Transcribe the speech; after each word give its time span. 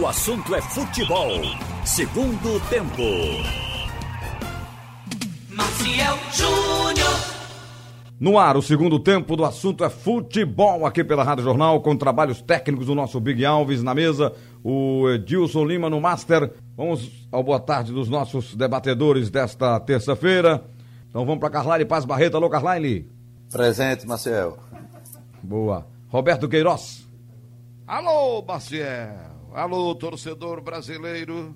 O 0.00 0.06
assunto 0.06 0.54
é 0.54 0.62
futebol. 0.62 1.28
Segundo 1.84 2.58
tempo. 2.70 3.02
Maciel 5.50 6.16
Júnior. 6.32 7.10
No 8.18 8.38
ar, 8.38 8.56
o 8.56 8.62
segundo 8.62 8.98
tempo 8.98 9.36
do 9.36 9.44
assunto 9.44 9.84
é 9.84 9.90
futebol 9.90 10.86
aqui 10.86 11.04
pela 11.04 11.22
Rádio 11.22 11.44
Jornal, 11.44 11.82
com 11.82 11.94
trabalhos 11.94 12.40
técnicos 12.40 12.86
do 12.86 12.94
nosso 12.94 13.20
Big 13.20 13.44
Alves 13.44 13.82
na 13.82 13.94
mesa, 13.94 14.32
o 14.64 15.10
Edilson 15.10 15.66
Lima 15.66 15.90
no 15.90 16.00
Master. 16.00 16.50
Vamos 16.74 17.28
ao 17.30 17.42
boa 17.42 17.60
tarde 17.60 17.92
dos 17.92 18.08
nossos 18.08 18.54
debatedores 18.54 19.28
desta 19.28 19.78
terça-feira. 19.78 20.64
Então 21.10 21.26
vamos 21.26 21.40
para 21.40 21.50
Carlyle 21.50 21.84
Paz 21.84 22.06
Barreto. 22.06 22.38
Alô, 22.38 22.48
Carlyle. 22.48 23.10
Presente, 23.50 24.06
Maciel. 24.06 24.56
Boa. 25.42 25.86
Roberto 26.08 26.48
Queiroz. 26.48 27.06
Alô, 27.86 28.42
Maciel. 28.42 29.31
Alô, 29.54 29.94
torcedor 29.94 30.60
brasileiro. 30.60 31.54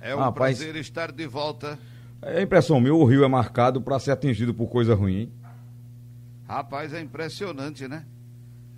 É 0.00 0.14
um 0.14 0.18
Rapaz. 0.18 0.58
prazer 0.58 0.76
estar 0.76 1.12
de 1.12 1.26
volta. 1.26 1.78
É 2.20 2.42
impressão 2.42 2.80
minha, 2.80 2.94
o 2.94 3.04
Rio 3.04 3.24
é 3.24 3.28
marcado 3.28 3.80
para 3.80 3.98
ser 3.98 4.10
atingido 4.12 4.52
por 4.54 4.68
coisa 4.68 4.94
ruim. 4.94 5.14
hein? 5.22 5.32
Rapaz, 6.46 6.92
é 6.92 7.00
impressionante, 7.00 7.88
né? 7.88 8.04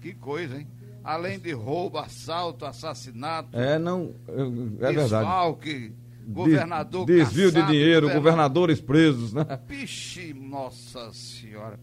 Que 0.00 0.14
coisa, 0.14 0.58
hein? 0.58 0.66
Além 1.02 1.38
de 1.38 1.52
roubo, 1.52 1.98
assalto, 1.98 2.64
assassinato, 2.64 3.48
É, 3.52 3.78
não. 3.78 4.14
É, 4.28 4.40
é 4.40 4.92
verdade. 4.92 4.96
desfalque, 4.96 5.92
governador 6.27 7.05
Des- 7.06 7.28
Desvio 7.28 7.48
de 7.48 7.55
caçado, 7.55 7.72
dinheiro, 7.72 8.00
governador- 8.06 8.22
governadores 8.22 8.80
presos, 8.80 9.32
né? 9.34 9.44
Pixe, 9.68 10.32
nossa 10.32 11.12
senhora. 11.12 11.78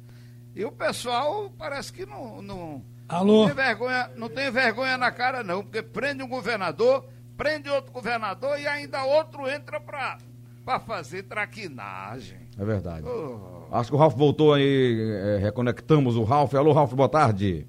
E 0.55 0.63
o 0.65 0.71
pessoal 0.71 1.51
parece 1.57 1.93
que 1.93 2.05
não, 2.05 2.41
não, 2.41 2.83
Alô? 3.11 3.47
não 3.47 3.47
tem 3.47 3.55
vergonha, 3.55 4.11
não 4.15 4.29
tem 4.29 4.51
vergonha 4.51 4.97
na 4.97 5.11
cara 5.11 5.43
não, 5.43 5.61
porque 5.63 5.81
prende 5.81 6.23
um 6.23 6.27
governador, 6.27 7.05
prende 7.35 7.69
outro 7.69 7.91
governador 7.91 8.59
e 8.59 8.65
ainda 8.65 9.03
outro 9.03 9.49
entra 9.49 9.79
pra, 9.79 10.17
pra 10.63 10.79
fazer 10.79 11.23
traquinagem. 11.23 12.37
É 12.57 12.63
verdade. 12.63 13.05
Oh, 13.05 13.73
Acho 13.75 13.89
que 13.89 13.95
o 13.95 13.99
Ralf 13.99 14.15
voltou 14.15 14.53
aí, 14.53 14.97
é, 15.23 15.37
reconectamos 15.37 16.15
o 16.15 16.23
Ralf. 16.23 16.53
Alô, 16.55 16.71
Ralf, 16.71 16.93
boa 16.93 17.09
tarde. 17.09 17.67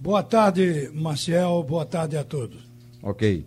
Boa 0.00 0.22
tarde, 0.22 0.90
Maciel. 0.94 1.62
Boa 1.62 1.84
tarde 1.84 2.16
a 2.16 2.24
todos. 2.24 2.64
Ok. 3.02 3.46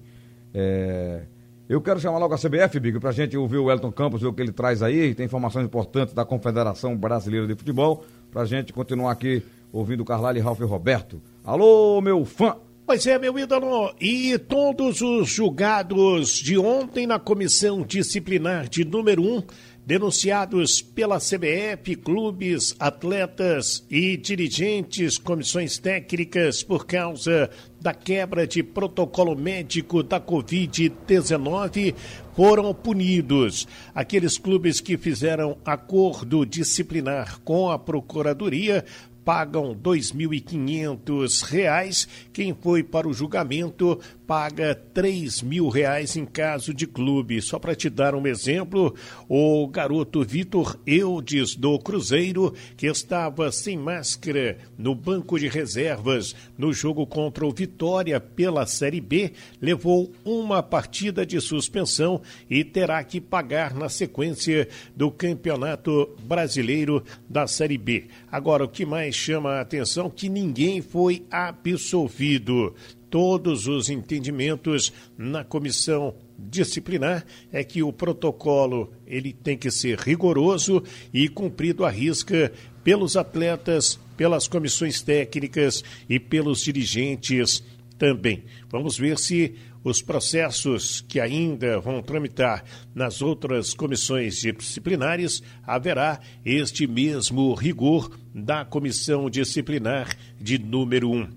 É, 0.54 1.24
eu 1.70 1.80
quero 1.82 2.00
chamar 2.00 2.18
logo 2.18 2.34
a 2.34 2.38
CBF, 2.38 2.80
Big, 2.80 3.00
pra 3.00 3.12
gente 3.12 3.38
ouvir 3.38 3.58
o 3.58 3.70
Elton 3.70 3.92
Campos, 3.92 4.22
ver 4.22 4.28
o 4.28 4.34
que 4.34 4.42
ele 4.42 4.52
traz 4.52 4.82
aí. 4.82 5.14
Tem 5.14 5.26
informações 5.26 5.66
importantes 5.66 6.14
da 6.14 6.26
Confederação 6.26 6.98
Brasileira 6.98 7.46
de 7.46 7.56
Futebol, 7.56 8.04
pra 8.32 8.46
gente 8.46 8.74
continuar 8.74 9.12
aqui 9.12 9.44
ouvindo 9.72 10.04
Ralf 10.04 10.60
e 10.60 10.64
Roberto. 10.64 11.22
Alô, 11.44 12.02
meu 12.02 12.26
fã! 12.26 12.58
Pois 12.90 13.06
é, 13.06 13.20
meu 13.20 13.38
ídolo, 13.38 13.94
e 14.02 14.36
todos 14.40 15.00
os 15.00 15.30
julgados 15.30 16.32
de 16.32 16.58
ontem 16.58 17.06
na 17.06 17.20
comissão 17.20 17.84
disciplinar 17.84 18.68
de 18.68 18.84
número 18.84 19.22
1, 19.22 19.44
denunciados 19.86 20.82
pela 20.82 21.20
CBF, 21.20 21.96
clubes, 21.98 22.76
atletas 22.80 23.86
e 23.92 24.18
dirigentes, 24.18 25.20
comissões 25.20 25.78
técnicas 25.78 26.64
por 26.64 26.88
causa 26.88 27.52
da 27.80 27.94
quebra 27.94 28.48
de 28.48 28.64
protocolo 28.64 29.36
médico 29.36 30.02
da 30.02 30.20
Covid-19, 30.20 31.94
foram 32.36 32.74
punidos. 32.74 33.68
Aqueles 33.94 34.40
clubes 34.40 34.82
que 34.82 34.98
fizeram 34.98 35.58
acordo 35.64 36.44
disciplinar 36.44 37.40
com 37.42 37.70
a 37.70 37.78
Procuradoria 37.78 38.84
pagam 39.30 39.74
R$ 39.74 39.76
2.500. 39.76 42.08
Quem 42.34 42.58
foi 42.60 42.82
para 42.82 43.08
o 43.08 43.14
julgamento 43.14 44.00
paga 44.30 44.80
R$ 44.94 45.02
3.000 45.02 46.16
em 46.16 46.24
caso 46.24 46.72
de 46.72 46.86
clube. 46.86 47.42
Só 47.42 47.58
para 47.58 47.74
te 47.74 47.90
dar 47.90 48.14
um 48.14 48.28
exemplo, 48.28 48.94
o 49.28 49.68
garoto 49.68 50.24
Vitor 50.24 50.80
Eudes 50.86 51.56
do 51.56 51.80
Cruzeiro, 51.80 52.54
que 52.78 52.86
estava 52.86 53.52
sem 53.52 53.76
máscara 53.76 54.60
no 54.78 54.94
banco 54.94 55.40
de 55.40 55.48
reservas 55.48 56.36
no 56.56 56.72
jogo 56.72 57.08
contra 57.08 57.44
o 57.44 57.52
Vitória 57.52 58.20
pela 58.20 58.68
Série 58.68 59.02
B, 59.02 59.32
levou 59.60 60.14
uma 60.24 60.62
partida 60.62 61.26
de 61.26 61.42
suspensão 61.42 62.22
e 62.48 62.64
terá 62.64 63.04
que 63.04 63.20
pagar 63.20 63.74
na 63.74 63.90
sequência 63.90 64.68
do 64.96 65.10
Campeonato 65.10 66.16
Brasileiro 66.22 67.04
da 67.28 67.48
Série 67.48 67.80
B. 67.80 68.06
Agora, 68.32 68.64
o 68.64 68.70
que 68.70 68.86
mais 68.86 69.16
chama 69.16 69.54
a 69.54 69.62
atenção 69.62 70.06
é 70.06 70.12
que 70.12 70.30
ninguém 70.30 70.84
foi 70.84 71.26
absolvido. 71.32 72.76
Todos 73.10 73.68
os 73.68 73.90
entendimentos 73.90 74.94
na 75.18 75.44
comissão 75.44 76.14
disciplinar 76.38 77.26
é 77.52 77.64
que 77.64 77.82
o 77.82 77.92
protocolo 77.92 78.92
ele 79.08 79.34
tem 79.34 79.58
que 79.58 79.72
ser 79.72 79.98
rigoroso 79.98 80.84
e 81.14 81.28
cumprido 81.28 81.84
à 81.86 81.90
risca 81.90 82.52
pelos 82.84 83.18
atletas, 83.18 84.00
pelas 84.16 84.48
comissões 84.48 85.02
técnicas 85.02 85.84
e 86.08 86.20
pelos 86.20 86.62
dirigentes 86.62 87.64
também. 87.98 88.44
Vamos 88.70 88.98
ver 88.98 89.18
se 89.18 89.56
os 89.84 90.02
processos 90.02 91.02
que 91.02 91.20
ainda 91.20 91.80
vão 91.80 92.02
tramitar 92.02 92.64
nas 92.94 93.22
outras 93.22 93.74
comissões 93.74 94.36
disciplinares 94.36 95.42
haverá 95.66 96.20
este 96.46 96.86
mesmo 96.86 97.54
rigor 97.54 98.12
da 98.34 98.66
comissão 98.66 99.30
disciplinar 99.30 100.16
de 100.40 100.58
número 100.58 101.12
1. 101.12 101.30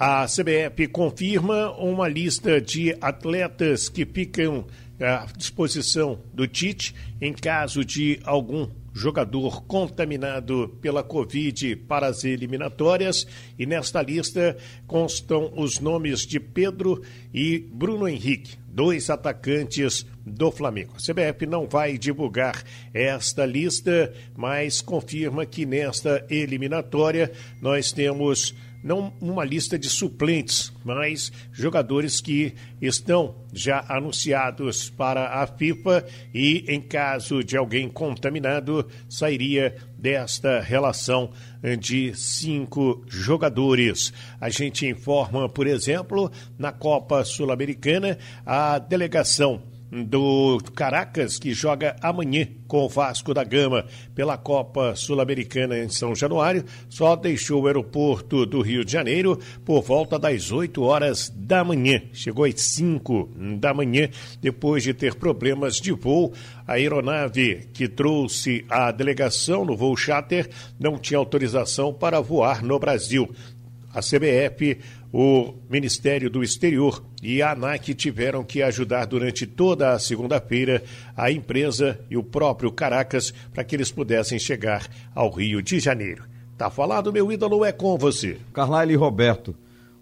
A 0.00 0.26
CBF 0.26 0.86
confirma 0.86 1.72
uma 1.72 2.06
lista 2.06 2.60
de 2.60 2.96
atletas 3.00 3.88
que 3.88 4.06
ficam 4.06 4.64
à 5.00 5.26
disposição 5.36 6.20
do 6.32 6.46
Tite 6.46 6.94
em 7.20 7.32
caso 7.32 7.84
de 7.84 8.20
algum 8.22 8.68
jogador 8.94 9.64
contaminado 9.64 10.76
pela 10.80 11.02
Covid 11.02 11.74
para 11.88 12.06
as 12.06 12.22
eliminatórias. 12.22 13.26
E 13.58 13.66
nesta 13.66 14.00
lista 14.00 14.56
constam 14.86 15.52
os 15.56 15.80
nomes 15.80 16.20
de 16.20 16.38
Pedro 16.38 17.02
e 17.34 17.58
Bruno 17.58 18.06
Henrique, 18.06 18.56
dois 18.68 19.10
atacantes 19.10 20.06
do 20.24 20.52
Flamengo. 20.52 20.94
A 20.94 20.98
CBF 21.00 21.44
não 21.44 21.66
vai 21.66 21.98
divulgar 21.98 22.62
esta 22.94 23.44
lista, 23.44 24.14
mas 24.36 24.80
confirma 24.80 25.44
que 25.44 25.66
nesta 25.66 26.24
eliminatória 26.30 27.32
nós 27.60 27.90
temos 27.90 28.54
não 28.82 29.12
uma 29.20 29.44
lista 29.44 29.78
de 29.78 29.88
suplentes, 29.88 30.72
mas 30.84 31.32
jogadores 31.52 32.20
que 32.20 32.54
estão 32.80 33.34
já 33.52 33.84
anunciados 33.88 34.88
para 34.90 35.42
a 35.42 35.46
FIFA 35.46 36.06
e, 36.32 36.64
em 36.68 36.80
caso 36.80 37.42
de 37.42 37.56
alguém 37.56 37.88
contaminado, 37.88 38.86
sairia 39.08 39.76
desta 39.98 40.60
relação 40.60 41.30
de 41.80 42.14
cinco 42.14 43.04
jogadores. 43.08 44.12
A 44.40 44.48
gente 44.48 44.86
informa, 44.86 45.48
por 45.48 45.66
exemplo, 45.66 46.30
na 46.56 46.70
Copa 46.70 47.24
Sul-Americana, 47.24 48.18
a 48.46 48.78
delegação 48.78 49.62
do 49.90 50.58
Caracas, 50.74 51.38
que 51.38 51.52
joga 51.52 51.96
amanhã 52.02 52.46
com 52.66 52.84
o 52.84 52.88
Vasco 52.88 53.32
da 53.32 53.42
Gama 53.42 53.86
pela 54.14 54.36
Copa 54.36 54.94
Sul-Americana 54.94 55.78
em 55.78 55.88
São 55.88 56.14
Januário, 56.14 56.64
só 56.88 57.16
deixou 57.16 57.62
o 57.62 57.66
aeroporto 57.66 58.44
do 58.44 58.60
Rio 58.60 58.84
de 58.84 58.92
Janeiro 58.92 59.38
por 59.64 59.82
volta 59.82 60.18
das 60.18 60.52
8 60.52 60.82
horas 60.82 61.32
da 61.34 61.64
manhã. 61.64 62.02
Chegou 62.12 62.44
às 62.44 62.60
5 62.60 63.30
da 63.58 63.72
manhã, 63.72 64.08
depois 64.40 64.82
de 64.82 64.92
ter 64.92 65.14
problemas 65.14 65.76
de 65.76 65.92
voo. 65.92 66.32
A 66.66 66.74
aeronave 66.74 67.68
que 67.72 67.88
trouxe 67.88 68.64
a 68.68 68.90
delegação 68.90 69.64
no 69.64 69.76
voo 69.76 69.96
charter 69.96 70.48
não 70.78 70.98
tinha 70.98 71.18
autorização 71.18 71.94
para 71.94 72.20
voar 72.20 72.62
no 72.62 72.78
Brasil. 72.78 73.28
A 73.94 74.00
CBF, 74.00 74.78
o 75.12 75.54
Ministério 75.70 76.28
do 76.28 76.42
Exterior 76.42 77.02
e 77.22 77.40
a 77.40 77.52
ANAC 77.52 77.94
tiveram 77.94 78.44
que 78.44 78.62
ajudar 78.62 79.06
durante 79.06 79.46
toda 79.46 79.92
a 79.92 79.98
segunda-feira 79.98 80.82
a 81.16 81.30
empresa 81.30 81.98
e 82.10 82.16
o 82.16 82.22
próprio 82.22 82.70
Caracas 82.70 83.32
para 83.52 83.64
que 83.64 83.74
eles 83.74 83.90
pudessem 83.90 84.38
chegar 84.38 84.86
ao 85.14 85.30
Rio 85.30 85.62
de 85.62 85.80
Janeiro. 85.80 86.24
Tá 86.56 86.68
falado, 86.68 87.12
meu 87.12 87.30
ídolo, 87.32 87.64
é 87.64 87.72
com 87.72 87.96
você. 87.96 88.38
Carlyle 88.52 88.92
e 88.92 88.96
Roberto. 88.96 89.54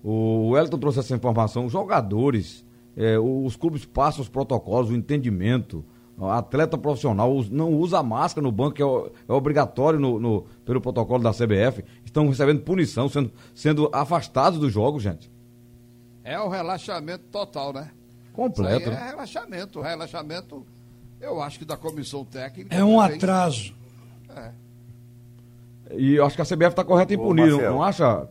O 0.02 0.56
Elton 0.56 0.78
trouxe 0.78 1.00
essa 1.00 1.14
informação. 1.14 1.66
Os 1.66 1.72
jogadores, 1.72 2.64
é, 2.96 3.18
os 3.18 3.56
clubes 3.56 3.84
passam 3.84 4.22
os 4.22 4.28
protocolos, 4.28 4.90
o 4.90 4.94
entendimento. 4.94 5.84
Atleta 6.18 6.78
profissional 6.78 7.30
não 7.50 7.72
usa 7.74 8.02
máscara 8.02 8.42
no 8.42 8.50
banco, 8.50 8.72
que 8.76 8.82
é, 8.82 8.86
é 9.28 9.32
obrigatório 9.32 9.98
no, 10.00 10.18
no- 10.18 10.42
pelo 10.64 10.80
protocolo 10.80 11.22
da 11.22 11.30
CBF. 11.32 11.84
Estão 12.04 12.26
recebendo 12.28 12.62
punição, 12.62 13.08
sendo, 13.08 13.30
sendo 13.54 13.90
afastados 13.92 14.58
dos 14.58 14.72
jogos, 14.72 15.02
gente. 15.02 15.30
É 16.24 16.38
o 16.40 16.48
relaxamento 16.48 17.24
total, 17.30 17.72
né? 17.72 17.90
Completo. 18.32 18.80
Isso 18.80 18.90
aí 18.90 18.96
é 18.96 18.98
né? 19.00 19.06
relaxamento. 19.10 19.80
Relaxamento, 19.80 20.66
eu 21.20 21.40
acho 21.42 21.58
que 21.58 21.64
da 21.64 21.76
comissão 21.76 22.24
técnica. 22.24 22.74
É 22.74 22.82
um 22.82 22.98
também. 22.98 23.16
atraso. 23.16 23.74
E 25.90 26.14
eu 26.14 26.24
acho 26.26 26.34
que 26.34 26.42
a 26.42 26.44
CBF 26.44 26.70
está 26.70 26.84
correta 26.84 27.14
em 27.14 27.18
punir, 27.18 27.48
não, 27.50 27.60
não 27.60 27.82
acha, 27.82 28.28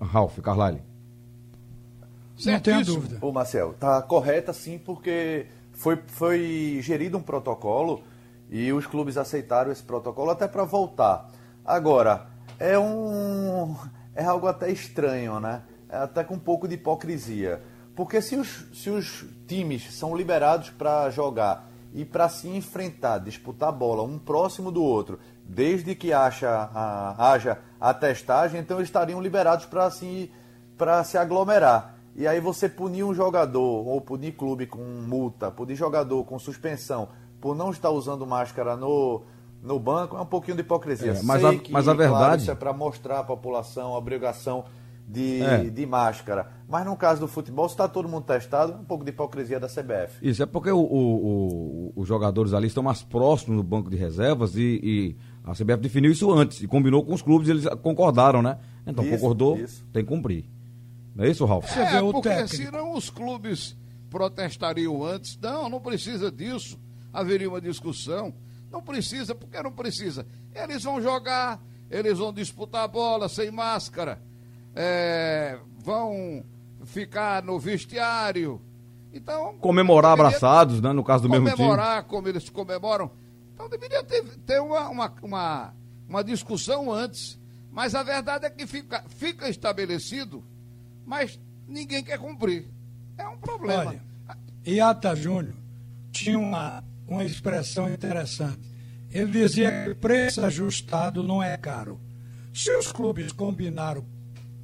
Ralf, 0.00 0.38
Carlyle? 0.40 0.78
Não 0.80 2.38
Certíssimo. 2.38 2.96
dúvida. 2.96 3.18
Ô, 3.20 3.30
Marcel, 3.30 3.74
tá 3.74 4.00
correta 4.02 4.52
sim, 4.52 4.78
porque 4.78 5.46
foi, 5.72 5.96
foi 6.06 6.78
gerido 6.82 7.18
um 7.18 7.22
protocolo 7.22 8.02
e 8.50 8.72
os 8.72 8.86
clubes 8.86 9.16
aceitaram 9.16 9.72
esse 9.72 9.82
protocolo 9.82 10.30
até 10.30 10.46
para 10.46 10.64
voltar. 10.64 11.30
Agora, 11.64 12.26
é 12.58 12.78
um. 12.78 13.76
É 14.14 14.24
algo 14.24 14.46
até 14.46 14.70
estranho, 14.70 15.40
né? 15.40 15.62
É 15.88 15.96
até 15.96 16.22
com 16.22 16.34
um 16.34 16.38
pouco 16.38 16.68
de 16.68 16.74
hipocrisia. 16.74 17.62
Porque 17.96 18.20
se 18.20 18.36
os, 18.36 18.66
se 18.74 18.90
os 18.90 19.24
times 19.46 19.94
são 19.94 20.16
liberados 20.16 20.70
para 20.70 21.08
jogar 21.10 21.70
e 21.92 22.04
para 22.04 22.28
se 22.28 22.48
enfrentar, 22.48 23.18
disputar 23.18 23.72
bola 23.72 24.02
um 24.02 24.18
próximo 24.18 24.70
do 24.70 24.82
outro, 24.82 25.18
desde 25.44 25.94
que 25.94 26.12
haja 26.12 26.50
a, 26.50 27.32
haja 27.32 27.58
a 27.80 27.92
testagem, 27.92 28.60
então 28.60 28.78
eles 28.78 28.88
estariam 28.88 29.20
liberados 29.20 29.66
para 29.66 29.90
se, 29.90 30.32
se 31.04 31.18
aglomerar. 31.18 31.96
E 32.14 32.26
aí 32.26 32.40
você 32.40 32.68
punir 32.68 33.04
um 33.04 33.14
jogador, 33.14 33.86
ou 33.88 34.00
punir 34.00 34.32
clube 34.32 34.66
com 34.66 34.82
multa, 34.84 35.50
punir 35.50 35.74
jogador 35.76 36.22
com 36.24 36.38
suspensão, 36.38 37.08
por 37.40 37.56
não 37.56 37.70
estar 37.70 37.90
usando 37.90 38.26
máscara 38.26 38.76
no, 38.76 39.22
no 39.62 39.78
banco, 39.80 40.16
é 40.16 40.20
um 40.20 40.26
pouquinho 40.26 40.56
de 40.56 40.62
hipocrisia. 40.62 41.12
É, 41.12 41.22
mas 41.22 41.44
a- 41.44 41.54
que, 41.56 41.72
mas 41.72 41.88
a 41.88 41.94
claro, 41.94 42.12
verdade- 42.12 42.42
isso 42.42 42.50
é 42.50 42.54
para 42.54 42.72
mostrar 42.72 43.20
à 43.20 43.24
população 43.24 43.94
a 43.94 43.98
obrigação 43.98 44.64
de, 45.08 45.42
É. 45.42 45.64
de 45.64 45.84
máscara. 45.86 46.48
Mas 46.68 46.84
no 46.86 46.96
caso 46.96 47.20
do 47.20 47.26
futebol, 47.28 47.68
se 47.68 47.74
está 47.74 47.88
todo 47.88 48.08
mundo 48.08 48.24
testado, 48.24 48.72
é 48.72 48.76
um 48.76 48.84
pouco 48.84 49.04
de 49.04 49.10
hipocrisia 49.10 49.58
da 49.58 49.68
CBF. 49.68 50.18
Isso 50.22 50.42
é 50.42 50.46
porque 50.46 50.70
o- 50.70 50.78
o- 50.78 51.86
o- 51.88 51.92
os 51.96 52.06
jogadores 52.06 52.52
ali 52.52 52.66
estão 52.68 52.82
mais 52.82 53.02
próximos 53.02 53.56
do 53.56 53.62
banco 53.62 53.90
de 53.90 53.96
reservas 53.96 54.54
e, 54.56 54.80
e 54.82 55.16
a 55.44 55.54
CBF 55.54 55.82
definiu 55.82 56.12
isso 56.12 56.30
antes 56.30 56.62
e 56.62 56.68
combinou 56.68 57.04
com 57.04 57.12
os 57.14 57.22
clubes, 57.22 57.48
eles 57.48 57.66
concordaram, 57.82 58.42
né? 58.42 58.58
Então 58.86 59.02
Isso, 59.04 59.14
concordou, 59.14 59.56
isso. 59.58 59.84
tem 59.92 60.04
que 60.04 60.08
cumprir. 60.08 60.44
Não 61.14 61.24
é 61.24 61.30
isso, 61.30 61.44
Ralf? 61.44 61.70
Você 61.70 61.80
é, 61.80 61.90
vê 61.90 61.98
o 61.98 62.12
porque 62.12 62.28
técnico. 62.28 62.56
senão 62.56 62.94
os 62.94 63.10
clubes 63.10 63.76
protestariam 64.10 65.04
antes. 65.04 65.38
Não, 65.38 65.68
não 65.68 65.80
precisa 65.80 66.30
disso. 66.30 66.78
Haveria 67.12 67.48
uma 67.48 67.60
discussão. 67.60 68.34
Não 68.70 68.82
precisa, 68.82 69.34
porque 69.34 69.62
não 69.62 69.70
precisa. 69.70 70.26
Eles 70.54 70.82
vão 70.82 71.00
jogar, 71.00 71.60
eles 71.90 72.18
vão 72.18 72.32
disputar 72.32 72.84
a 72.84 72.88
bola 72.88 73.28
sem 73.28 73.50
máscara, 73.50 74.22
é, 74.74 75.58
vão 75.84 76.42
ficar 76.86 77.42
no 77.42 77.58
vestiário. 77.58 78.60
Então. 79.12 79.58
Comemorar 79.58 80.12
deveria 80.12 80.28
abraçados, 80.28 80.80
né? 80.80 80.92
No 80.92 81.04
caso 81.04 81.24
do 81.24 81.28
mesmo 81.28 81.46
time. 81.46 81.56
comemorar 81.56 82.04
como 82.04 82.28
eles 82.28 82.48
comemoram. 82.48 83.10
Então 83.54 83.68
deveria 83.68 84.02
ter, 84.02 84.24
ter 84.38 84.60
uma, 84.60 84.88
uma, 84.88 85.14
uma, 85.22 85.74
uma 86.08 86.24
discussão 86.24 86.90
antes. 86.90 87.38
Mas 87.70 87.94
a 87.94 88.02
verdade 88.02 88.46
é 88.46 88.50
que 88.50 88.66
fica, 88.66 89.04
fica 89.08 89.48
estabelecido, 89.48 90.44
mas 91.04 91.38
ninguém 91.66 92.02
quer 92.02 92.18
cumprir. 92.18 92.68
É 93.18 93.26
um 93.26 93.38
problema. 93.38 93.90
Olha, 93.90 94.02
Iata 94.66 95.14
Júnior 95.14 95.54
tinha 96.10 96.38
uma, 96.38 96.84
uma 97.06 97.24
expressão 97.24 97.92
interessante. 97.92 98.60
Ele 99.10 99.30
dizia 99.30 99.84
que 99.84 99.94
preço 99.94 100.44
ajustado 100.44 101.22
não 101.22 101.42
é 101.42 101.56
caro. 101.56 102.00
Se 102.52 102.74
os 102.76 102.90
clubes 102.90 103.32
combinaram 103.32 104.04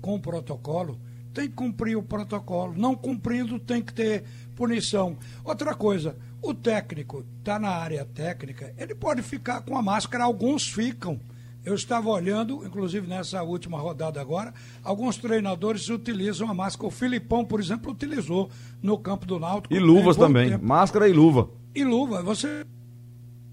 com 0.00 0.14
o 0.14 0.20
protocolo, 0.20 1.00
tem 1.34 1.48
que 1.48 1.54
cumprir 1.54 1.96
o 1.96 2.02
protocolo. 2.02 2.74
Não 2.76 2.94
cumprindo, 2.94 3.58
tem 3.58 3.82
que 3.82 3.92
ter 3.92 4.24
punição. 4.54 5.16
Outra 5.44 5.74
coisa, 5.74 6.16
o 6.42 6.54
técnico 6.54 7.24
está 7.38 7.58
na 7.58 7.70
área 7.70 8.04
técnica, 8.04 8.74
ele 8.76 8.94
pode 8.94 9.22
ficar 9.22 9.62
com 9.62 9.76
a 9.76 9.82
máscara, 9.82 10.24
alguns 10.24 10.68
ficam. 10.68 11.20
Eu 11.64 11.74
estava 11.74 12.08
olhando, 12.08 12.64
inclusive 12.64 13.06
nessa 13.06 13.42
última 13.42 13.78
rodada 13.78 14.20
agora, 14.20 14.54
alguns 14.82 15.16
treinadores 15.18 15.88
utilizam 15.90 16.48
a 16.50 16.54
máscara. 16.54 16.86
O 16.88 16.90
Filipão, 16.90 17.44
por 17.44 17.60
exemplo, 17.60 17.92
utilizou 17.92 18.48
no 18.82 18.96
campo 18.96 19.26
do 19.26 19.38
Náutico. 19.38 19.74
E 19.74 19.78
luvas 19.78 20.16
também, 20.16 20.50
tempo. 20.50 20.64
máscara 20.64 21.08
e 21.08 21.12
luva. 21.12 21.50
E 21.74 21.84
luva, 21.84 22.22
você. 22.22 22.64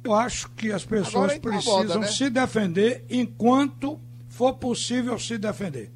Eu 0.04 0.14
acho 0.14 0.50
que 0.52 0.72
as 0.72 0.86
pessoas 0.86 1.34
Agora 1.34 1.40
precisam 1.40 2.00
né? 2.02 2.08
se 2.08 2.30
defender 2.30 3.04
enquanto 3.10 4.00
for 4.30 4.54
possível 4.54 5.18
se 5.20 5.38
defender. 5.38 5.92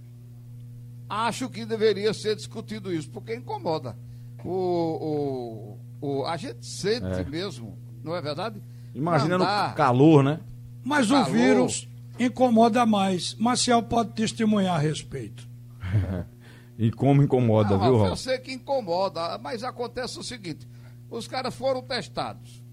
Acho 1.07 1.49
que 1.49 1.65
deveria 1.65 2.13
ser 2.13 2.35
discutido 2.35 2.93
isso, 2.93 3.09
porque 3.09 3.35
incomoda. 3.35 3.95
O, 4.43 5.77
o, 6.01 6.07
o, 6.19 6.25
a 6.25 6.37
gente 6.37 6.65
sente 6.65 7.05
É. 7.05 7.23
mesmo, 7.23 7.77
não 8.03 8.15
é 8.15 8.21
verdade? 8.21 8.61
Imagina 8.93 9.35
Andar- 9.35 9.69
no 9.69 9.75
calor, 9.75 10.23
né? 10.23 10.39
Mas 10.83 11.09
o 11.11 11.13
Calor. 11.13 11.31
vírus 11.31 11.88
incomoda 12.19 12.85
mais. 12.85 13.35
Marcial 13.35 13.83
pode 13.83 14.11
testemunhar 14.11 14.75
a 14.75 14.79
respeito. 14.79 15.47
E 16.81 16.89
como 16.91 17.21
incomoda, 17.21 17.77
Não, 17.77 17.83
viu, 17.83 17.97
Ralf, 17.97 18.09
eu 18.11 18.15
sei 18.15 18.37
que 18.37 18.53
incomoda, 18.53 19.37
mas 19.39 19.65
acontece 19.65 20.17
o 20.17 20.23
seguinte: 20.23 20.65
os 21.11 21.27
caras 21.27 21.53
foram 21.53 21.81
testados. 21.81 22.63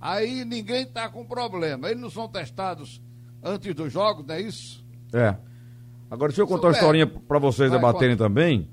Aí 0.00 0.44
ninguém 0.44 0.84
está 0.84 1.08
com 1.08 1.26
problema. 1.26 1.88
Eles 1.90 2.00
não 2.00 2.08
são 2.08 2.28
testados 2.28 3.02
antes 3.42 3.74
dos 3.74 3.92
jogos, 3.92 4.24
não 4.24 4.36
é 4.36 4.42
isso? 4.42 4.86
É. 5.12 5.36
Agora, 6.08 6.28
deixa 6.30 6.42
eu 6.42 6.46
contar 6.46 6.68
uma 6.68 6.74
Souber. 6.74 7.00
historinha 7.00 7.06
para 7.08 7.40
vocês 7.40 7.68
Vai, 7.68 7.80
debaterem 7.80 8.16
também. 8.16 8.68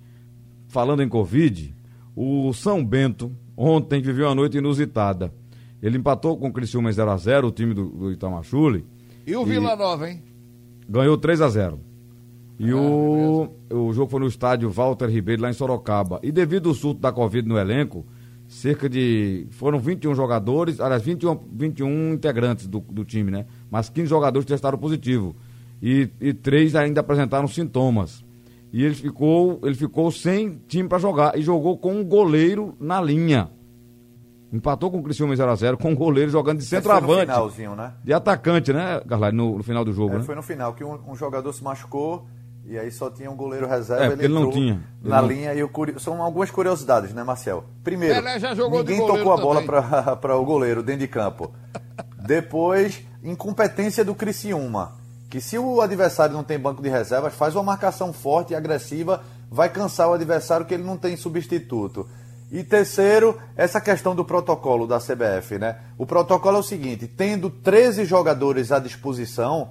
Falando 0.68 1.02
em 1.02 1.10
Covid, 1.10 1.76
o 2.16 2.54
São 2.54 2.86
Bento 2.86 3.36
ontem 3.58 4.04
viveu 4.04 4.28
uma 4.28 4.36
noite 4.36 4.60
inusitada. 4.60 5.34
Ele 5.82 5.98
empatou 5.98 6.38
com 6.38 6.50
o 6.50 6.54
Criciúma 6.54 6.92
em 6.92 6.94
0x0, 6.94 7.46
o 7.46 7.52
time 7.52 7.74
do, 7.74 7.90
do 7.90 8.12
Itamachule, 8.12 8.86
E 9.26 9.36
o 9.36 9.46
Vila 9.46 9.76
Nova, 9.76 10.10
hein? 10.10 10.22
ganhou 10.88 11.18
3x0. 11.18 11.80
E 12.60 12.70
Ah, 12.72 12.76
o, 12.76 13.50
o 13.70 13.94
jogo 13.94 14.10
foi 14.10 14.20
no 14.20 14.28
estádio 14.28 14.70
Walter 14.70 15.10
Ribeiro, 15.10 15.42
lá 15.42 15.50
em 15.50 15.54
Sorocaba. 15.54 16.20
E 16.24 16.32
devido 16.32 16.70
ao 16.70 16.76
surto 16.76 17.02
da 17.02 17.12
Covid 17.12 17.48
no 17.48 17.58
elenco, 17.58 18.06
cerca 18.48 18.88
de. 18.88 19.48
Foram 19.52 19.80
21 19.80 20.16
jogadores, 20.16 20.80
aliás, 20.80 21.02
21, 21.02 21.40
21 21.52 22.14
integrantes 22.14 22.68
do, 22.68 22.80
do 22.80 23.04
time, 23.04 23.32
né? 23.32 23.46
Mas 23.70 23.90
15 23.90 24.08
jogadores 24.08 24.46
testaram 24.46 24.78
positivo. 24.78 25.36
E, 25.82 26.10
e 26.22 26.34
três 26.34 26.76
ainda 26.76 27.02
apresentaram 27.02 27.48
sintomas. 27.48 28.24
E 28.72 28.84
ele 28.84 28.96
ficou, 28.96 29.60
ele 29.64 29.76
ficou 29.76 30.10
sem 30.12 30.60
time 30.68 30.88
para 30.88 30.98
jogar. 31.00 31.38
E 31.38 31.42
jogou 31.42 31.78
com 31.78 31.94
um 31.96 32.04
goleiro 32.04 32.76
na 32.80 33.02
linha. 33.02 33.50
Empatou 34.56 34.90
com 34.90 35.00
o 35.00 35.04
Criciúma 35.04 35.34
em 35.34 35.38
0x0, 35.38 35.78
com 35.78 35.90
um 35.92 35.96
goleiro 35.96 36.32
jogando 36.32 36.60
de 36.60 36.64
Esse 36.64 36.70
Foi 36.70 36.78
no 36.80 36.84
centroavante. 36.84 37.22
finalzinho, 37.32 37.76
né? 37.76 37.94
De 38.04 38.14
atacante, 38.14 38.72
né, 38.72 39.02
Carlai, 39.08 39.32
no, 39.32 39.58
no 39.58 39.64
final 39.64 39.84
do 39.84 39.92
jogo, 39.92 40.16
É, 40.16 40.18
né? 40.20 40.24
foi 40.24 40.36
no 40.36 40.42
final 40.44 40.74
que 40.74 40.84
um, 40.84 40.98
um 41.08 41.16
jogador 41.16 41.52
se 41.52 41.64
machucou 41.64 42.26
e 42.66 42.78
aí 42.80 42.90
só 42.90 43.10
tinha 43.10 43.30
um 43.30 43.36
goleiro 43.36 43.68
reserva. 43.68 44.06
É, 44.06 44.10
porque 44.10 44.26
ele 44.26 44.34
não 44.34 44.42
entrou 44.44 44.54
tinha. 44.54 44.74
Ele 45.02 45.10
Na 45.10 45.22
não- 45.22 45.28
linha 45.28 45.54
e 45.54 45.62
o 45.62 45.68
curi... 45.70 46.00
são 46.00 46.22
algumas 46.22 46.50
curiosidades, 46.50 47.14
né, 47.14 47.24
Marcel? 47.24 47.66
Primeiro, 47.84 48.22
ninguém 48.72 49.06
tocou 49.06 49.34
a 49.34 49.38
bola 49.38 49.62
para 50.16 50.36
o 50.38 50.46
goleiro 50.46 50.82
dentro 50.82 51.02
de 51.02 51.08
campo. 51.08 51.52
Depois, 52.26 53.04
incompetência 53.24 54.04
do 54.06 54.16
Criciúma. 54.16 54.94
Que 55.30 55.42
se 55.42 55.58
o 55.58 55.82
adversário 55.82 56.34
não 56.34 56.44
tem 56.44 56.58
banco 56.58 56.82
de 56.82 56.88
reservas, 56.90 57.34
faz 57.34 57.56
uma 57.56 57.64
marcação 57.64 58.14
forte 58.14 58.54
e 58.54 58.56
agressiva, 58.56 59.22
vai 59.52 59.68
cansar 59.70 60.08
o 60.10 60.14
adversário 60.14 60.66
que 60.66 60.74
ele 60.74 60.84
não 60.84 60.98
tem 60.98 61.18
substituto. 61.18 62.08
E 62.52 62.64
terceiro, 62.64 63.38
essa 63.56 63.82
questão 63.82 64.16
do 64.16 64.24
protocolo 64.24 64.86
da 64.88 65.00
CBF, 65.00 65.58
né? 65.58 65.78
O 65.98 66.06
protocolo 66.06 66.58
é 66.58 66.60
o 66.60 66.64
seguinte: 66.64 67.08
tendo 67.08 67.50
13 67.50 68.06
jogadores 68.06 68.72
à 68.72 68.80
disposição, 68.80 69.70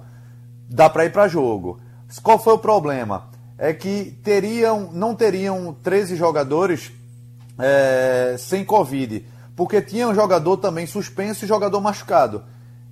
dá 0.69 0.89
para 0.89 1.05
ir 1.05 1.11
para 1.11 1.27
jogo. 1.27 1.79
Qual 2.21 2.37
foi 2.37 2.53
o 2.53 2.57
problema? 2.59 3.29
É 3.57 3.73
que 3.73 4.19
teriam, 4.23 4.89
não 4.91 5.15
teriam 5.15 5.73
13 5.81 6.15
jogadores 6.15 6.91
é, 7.57 8.35
sem 8.37 8.65
Covid, 8.65 9.25
porque 9.55 9.81
tinha 9.81 10.07
um 10.07 10.13
jogador 10.13 10.57
também 10.57 10.85
suspenso 10.85 11.45
e 11.45 11.47
jogador 11.47 11.79
machucado. 11.81 12.43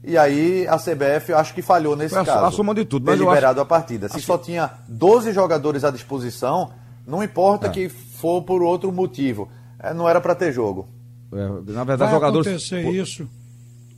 E 0.03 0.17
aí 0.17 0.67
a 0.67 0.77
CBF 0.77 1.33
acho 1.33 1.53
que 1.53 1.61
falhou 1.61 1.95
nesse 1.95 2.17
a- 2.17 2.23
caso. 2.25 2.45
a 2.45 2.51
soma 2.51 2.73
de 2.73 2.85
tudo, 2.85 3.05
mas 3.05 3.19
liberado 3.19 3.59
a 3.61 3.65
partida. 3.65 4.07
Se 4.09 4.17
acho 4.17 4.25
só 4.25 4.37
tinha 4.37 4.71
12 4.87 5.31
jogadores 5.33 5.83
à 5.83 5.91
disposição, 5.91 6.71
não 7.05 7.21
importa 7.23 7.67
É. 7.67 7.69
que 7.69 7.89
for 7.89 8.41
por 8.43 8.61
outro 8.61 8.91
motivo. 8.91 9.49
É, 9.83 9.93
não 9.93 10.07
era 10.07 10.21
para 10.21 10.33
ter 10.33 10.53
jogo. 10.53 10.87
É, 11.33 11.71
na 11.73 11.83
verdade, 11.83 12.11
Vai 12.11 12.11
jogadores. 12.11 12.47
acontecer 12.47 12.89
isso 12.89 13.29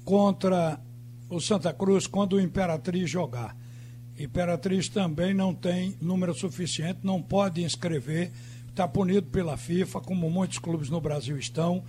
contra 0.03 0.79
o 1.29 1.39
Santa 1.39 1.71
Cruz 1.71 2.07
quando 2.07 2.33
o 2.33 2.41
Imperatriz 2.41 3.09
jogar. 3.09 3.55
Imperatriz 4.17 4.89
também 4.89 5.33
não 5.33 5.53
tem 5.53 5.95
número 6.01 6.33
suficiente, 6.33 6.99
não 7.03 7.21
pode 7.21 7.63
inscrever, 7.63 8.31
está 8.69 8.87
punido 8.87 9.27
pela 9.27 9.57
FIFA, 9.57 9.99
como 10.01 10.29
muitos 10.29 10.57
clubes 10.57 10.89
no 10.89 11.01
Brasil 11.01 11.37
estão. 11.37 11.83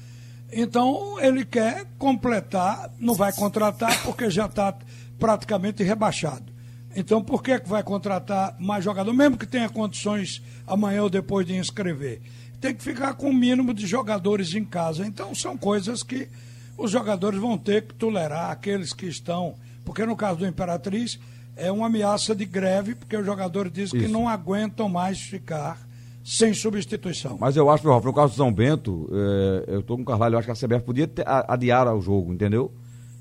Então 0.52 1.18
ele 1.20 1.44
quer 1.44 1.86
completar, 1.98 2.92
não 2.98 3.14
vai 3.14 3.32
contratar 3.32 4.02
porque 4.02 4.28
já 4.28 4.46
está 4.46 4.76
praticamente 5.18 5.82
rebaixado. 5.82 6.52
Então 6.94 7.22
por 7.22 7.42
que, 7.42 7.60
que 7.60 7.68
vai 7.68 7.82
contratar 7.82 8.56
mais 8.58 8.84
jogador, 8.84 9.12
mesmo 9.12 9.36
que 9.36 9.46
tenha 9.46 9.68
condições 9.68 10.42
amanhã 10.66 11.02
ou 11.02 11.10
depois 11.10 11.46
de 11.46 11.54
inscrever? 11.54 12.20
Tem 12.66 12.75
que 12.75 12.82
ficar 12.82 13.14
com 13.14 13.30
o 13.30 13.32
mínimo 13.32 13.73
de 13.73 13.87
jogadores 13.87 14.52
em 14.54 14.64
casa. 14.64 15.06
Então 15.06 15.32
são 15.35 15.56
coisas 15.56 16.02
que 16.02 16.28
os 16.76 16.90
jogadores 16.90 17.38
vão 17.38 17.56
ter 17.56 17.82
que 17.87 17.94
tolerar, 17.94 18.50
aqueles 18.50 18.92
que 18.92 19.06
estão. 19.06 19.54
Porque 19.85 20.04
no 20.04 20.16
caso 20.16 20.40
do 20.40 20.46
Imperatriz 20.46 21.16
é 21.54 21.70
uma 21.70 21.87
ameaça 21.87 22.35
de 22.35 22.44
greve, 22.44 22.96
porque 22.96 23.16
os 23.16 23.25
jogadores 23.25 23.73
dizem 23.73 24.00
que 24.00 24.06
Isso. 24.06 24.12
não 24.12 24.28
aguentam 24.28 24.88
mais 24.88 25.20
ficar 25.20 25.78
sem 26.25 26.52
substituição. 26.52 27.38
Mas 27.40 27.56
eu 27.56 27.70
acho, 27.70 27.88
Ralf, 27.88 28.04
no 28.04 28.12
caso 28.12 28.32
do 28.32 28.37
São 28.37 28.52
Bento, 28.52 29.08
é, 29.12 29.75
eu 29.76 29.82
tô 29.85 29.94
com 29.94 30.02
o 30.02 30.04
Carvalho, 30.04 30.35
eu 30.35 30.38
acho 30.40 30.46
que 30.46 30.64
a 30.64 30.68
CBF 30.68 30.85
podia 30.85 31.06
ter, 31.06 31.26
a, 31.26 31.54
adiar 31.54 31.87
o 31.94 32.00
jogo, 32.00 32.32
entendeu? 32.35 32.75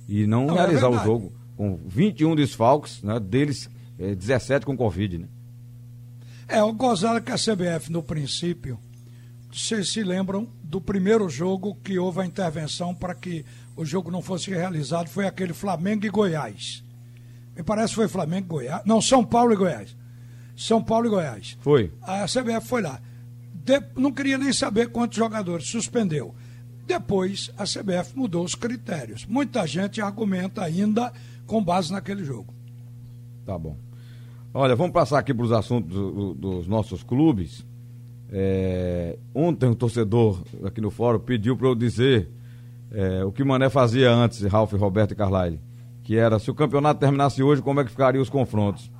E 0.09 0.25
não, 0.25 0.47
Não, 0.47 0.55
é 0.55 0.57
realizar 0.57 0.87
o 0.87 0.93
verdade. 0.93 1.07
jogo 1.07 1.33
com 1.55 1.79
21 1.85 2.35
desfalques, 2.35 3.03
né? 3.03 3.19
Deles 3.19 3.69
é, 3.99 4.15
17 4.15 4.65
com 4.65 4.75
Covid, 4.75 5.19
né? 5.19 5.27
É, 6.47 6.63
o 6.63 6.73
gozada 6.73 7.21
que 7.21 7.31
a 7.31 7.35
CBF, 7.35 7.91
no 7.91 8.01
princípio, 8.01 8.79
vocês 9.55 9.89
se 9.93 10.03
lembram 10.03 10.47
do 10.63 10.81
primeiro 10.81 11.29
jogo 11.29 11.75
que 11.83 11.97
houve 11.97 12.21
a 12.21 12.25
intervenção 12.25 12.93
para 12.93 13.15
que 13.15 13.45
o 13.75 13.85
jogo 13.85 14.11
não 14.11 14.21
fosse 14.21 14.49
realizado, 14.49 15.07
foi 15.09 15.25
aquele 15.25 15.53
Flamengo 15.53 16.05
e 16.05 16.09
Goiás. 16.09 16.83
Me 17.55 17.63
parece 17.63 17.89
que 17.89 17.95
foi 17.95 18.07
Flamengo 18.07 18.45
e 18.45 18.49
Goiás. 18.49 18.81
Não, 18.85 19.01
São 19.01 19.23
Paulo 19.23 19.53
e 19.53 19.55
Goiás. 19.55 19.95
São 20.57 20.83
Paulo 20.83 21.07
e 21.07 21.09
Goiás. 21.09 21.57
Foi. 21.61 21.91
A 22.01 22.25
CBF 22.25 22.67
foi 22.67 22.81
lá. 22.81 22.99
De- 23.53 23.81
não 23.95 24.11
queria 24.11 24.37
nem 24.37 24.51
saber 24.51 24.89
quantos 24.89 25.17
jogadores, 25.17 25.67
suspendeu. 25.69 26.35
Depois, 26.85 27.49
a 27.57 27.63
CBF 27.65 28.15
mudou 28.15 28.43
os 28.43 28.55
critérios. 28.55 29.25
Muita 29.25 29.65
gente 29.65 30.01
argumenta 30.01 30.63
ainda 30.63 31.11
com 31.47 31.63
base 31.63 31.91
naquele 31.91 32.23
jogo. 32.23 32.53
Tá 33.45 33.57
bom. 33.57 33.77
Olha, 34.53 34.75
vamos 34.75 34.93
passar 34.93 35.19
aqui 35.19 35.33
para 35.33 35.45
os 35.45 35.51
assuntos 35.51 35.93
do- 35.93 36.11
do- 36.11 36.33
dos 36.33 36.67
nossos 36.67 37.03
clubes. 37.03 37.65
É, 38.31 39.17
ontem 39.33 39.67
um 39.69 39.73
torcedor 39.73 40.41
aqui 40.65 40.81
no 40.81 40.89
fórum 40.89 41.19
pediu 41.19 41.55
para 41.55 41.67
eu 41.67 41.75
dizer 41.75 42.29
é, 42.91 43.23
o 43.23 43.31
que 43.31 43.43
o 43.43 43.45
Mané 43.45 43.69
fazia 43.69 44.11
antes, 44.11 44.41
Ralf, 44.43 44.73
Roberto 44.73 45.11
e 45.11 45.15
Carlyle, 45.15 45.59
que 46.03 46.17
era 46.17 46.39
se 46.39 46.49
o 46.49 46.55
campeonato 46.55 46.99
terminasse 46.99 47.41
hoje, 47.43 47.61
como 47.61 47.79
é 47.79 47.83
que 47.83 47.91
ficariam 47.91 48.21
os 48.21 48.29
confrontos? 48.29 48.91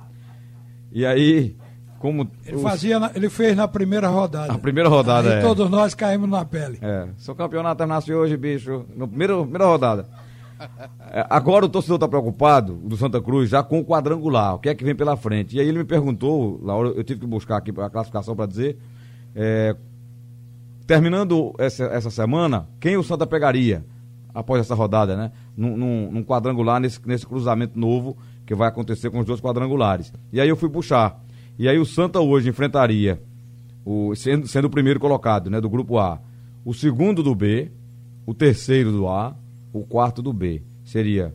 E 0.92 1.04
aí, 1.04 1.56
como 1.98 2.30
Ele, 2.44 2.56
os- 2.56 2.62
fazia 2.62 2.98
na- 3.00 3.10
ele 3.14 3.28
fez 3.28 3.56
na 3.56 3.66
primeira 3.66 4.08
rodada. 4.08 4.52
a 4.52 4.58
primeira 4.58 4.88
rodada 4.88 5.28
Aí 5.30 5.38
é, 5.38 5.40
todos 5.42 5.68
nós 5.70 5.92
caímos 5.94 6.28
na 6.30 6.44
pele. 6.44 6.78
é, 6.80 7.08
se 7.16 7.30
o 7.30 7.34
campeonato 7.34 7.78
terminasse 7.78 8.12
hoje, 8.14 8.36
bicho, 8.36 8.84
na 8.96 9.06
primeira, 9.08 9.36
primeira 9.42 9.66
rodada. 9.66 10.06
É, 11.10 11.26
agora 11.28 11.66
o 11.66 11.68
torcedor 11.68 11.96
está 11.96 12.08
preocupado, 12.08 12.74
do 12.74 12.96
Santa 12.96 13.20
Cruz, 13.20 13.50
já 13.50 13.62
com 13.62 13.80
o 13.80 13.84
quadrangular, 13.84 14.54
o 14.54 14.58
que 14.58 14.68
é 14.70 14.74
que 14.74 14.84
vem 14.84 14.94
pela 14.94 15.16
frente. 15.16 15.56
E 15.56 15.60
aí 15.60 15.68
ele 15.68 15.78
me 15.78 15.84
perguntou, 15.84 16.58
Laura, 16.62 16.90
eu 16.90 17.04
tive 17.04 17.20
que 17.20 17.26
buscar 17.26 17.56
aqui 17.58 17.70
a 17.78 17.90
classificação 17.90 18.34
para 18.34 18.46
dizer, 18.46 18.78
é, 19.36 19.76
terminando 20.86 21.54
essa, 21.58 21.84
essa 21.84 22.10
semana, 22.10 22.66
quem 22.80 22.96
o 22.96 23.02
Santa 23.02 23.26
pegaria 23.26 23.84
após 24.34 24.60
essa 24.60 24.74
rodada, 24.74 25.16
né? 25.16 25.30
Num, 25.56 25.76
num- 25.76 26.10
num 26.10 26.24
quadrangular, 26.24 26.80
nesse, 26.80 26.98
nesse 27.06 27.26
cruzamento 27.26 27.78
novo 27.78 28.16
que 28.46 28.54
vai 28.54 28.68
acontecer 28.68 29.10
com 29.10 29.18
os 29.20 29.26
dois 29.26 29.40
quadrangulares. 29.40 30.12
E 30.32 30.40
aí 30.40 30.48
eu 30.48 30.56
fui 30.56 30.68
puxar. 30.70 31.22
E 31.58 31.68
aí 31.68 31.78
o 31.78 31.84
Santa 31.86 32.20
hoje 32.20 32.48
enfrentaria, 32.48 33.20
o, 33.84 34.14
sendo, 34.14 34.46
sendo 34.48 34.66
o 34.66 34.70
primeiro 34.70 34.98
colocado, 34.98 35.50
né, 35.50 35.60
do 35.60 35.68
grupo 35.70 35.98
A, 35.98 36.18
o 36.64 36.72
segundo 36.74 37.22
do 37.22 37.34
B, 37.34 37.70
o 38.26 38.34
terceiro 38.34 38.90
do 38.90 39.08
A, 39.08 39.36
o 39.72 39.84
quarto 39.84 40.20
do 40.22 40.32
B. 40.32 40.62
Seria 40.84 41.34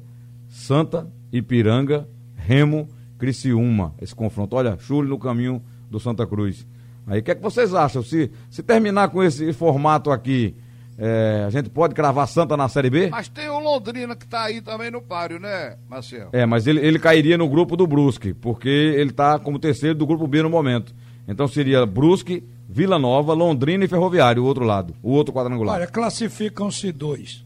Santa, 0.49 1.07
Ipiranga, 1.31 2.07
Remo, 2.35 2.87
Criciúma, 3.17 3.93
esse 4.01 4.15
confronto. 4.15 4.55
Olha, 4.55 4.77
Chule 4.79 5.07
no 5.09 5.17
caminho 5.19 5.61
do 5.89 5.99
Santa 5.99 6.25
Cruz. 6.25 6.65
Aí 7.07 7.19
o 7.19 7.23
que 7.23 7.31
é 7.31 7.35
que 7.35 7.41
vocês 7.41 7.73
acham? 7.73 8.03
Se, 8.03 8.31
se 8.49 8.61
terminar 8.63 9.09
com 9.09 9.23
esse 9.23 9.51
formato 9.53 10.11
aqui, 10.11 10.55
é, 10.97 11.43
a 11.47 11.49
gente 11.49 11.69
pode 11.69 11.95
cravar 11.95 12.27
Santa 12.27 12.55
na 12.55 12.69
Série 12.69 12.89
B? 12.89 13.09
Mas 13.09 13.27
tem 13.27 13.49
o 13.49 13.59
Londrina 13.59 14.15
que 14.15 14.27
tá 14.27 14.43
aí 14.43 14.61
também 14.61 14.91
no 14.91 15.01
páreo, 15.01 15.39
né, 15.39 15.77
Marcel? 15.89 16.29
É, 16.31 16.45
mas 16.45 16.67
ele, 16.67 16.79
ele 16.79 16.99
cairia 16.99 17.37
no 17.37 17.49
grupo 17.49 17.75
do 17.75 17.87
Brusque, 17.87 18.33
porque 18.33 18.69
ele 18.69 19.09
está 19.09 19.39
como 19.39 19.57
terceiro 19.57 19.95
do 19.95 20.05
grupo 20.05 20.27
B 20.27 20.43
no 20.43 20.49
momento. 20.49 20.93
Então 21.27 21.47
seria 21.47 21.85
Brusque, 21.85 22.43
Vila 22.69 22.99
Nova, 22.99 23.33
Londrina 23.33 23.83
e 23.83 23.87
Ferroviário, 23.87 24.43
o 24.43 24.45
outro 24.45 24.63
lado, 24.63 24.93
o 25.01 25.11
outro 25.11 25.33
quadrangular. 25.33 25.75
Olha, 25.75 25.87
classificam-se 25.87 26.91
dois. 26.91 27.43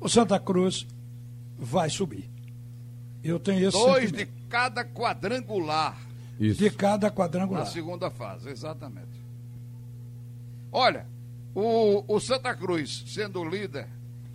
O 0.00 0.08
Santa 0.08 0.38
Cruz 0.38 0.86
vai 1.58 1.90
subir. 1.90 2.30
Eu 3.22 3.38
tenho 3.40 3.68
esse 3.68 3.76
Dois 3.76 4.12
de 4.12 4.18
sentimento. 4.18 4.46
cada 4.48 4.84
quadrangular 4.84 5.96
Isso. 6.38 6.60
de 6.60 6.70
cada 6.70 7.08
na 7.08 7.12
quadrangular. 7.14 7.66
segunda 7.66 8.10
fase, 8.10 8.48
exatamente. 8.50 9.18
Olha, 10.70 11.06
o, 11.54 12.04
o 12.06 12.20
Santa 12.20 12.54
Cruz, 12.54 13.04
sendo 13.06 13.40
o 13.40 13.48
líder, 13.48 13.88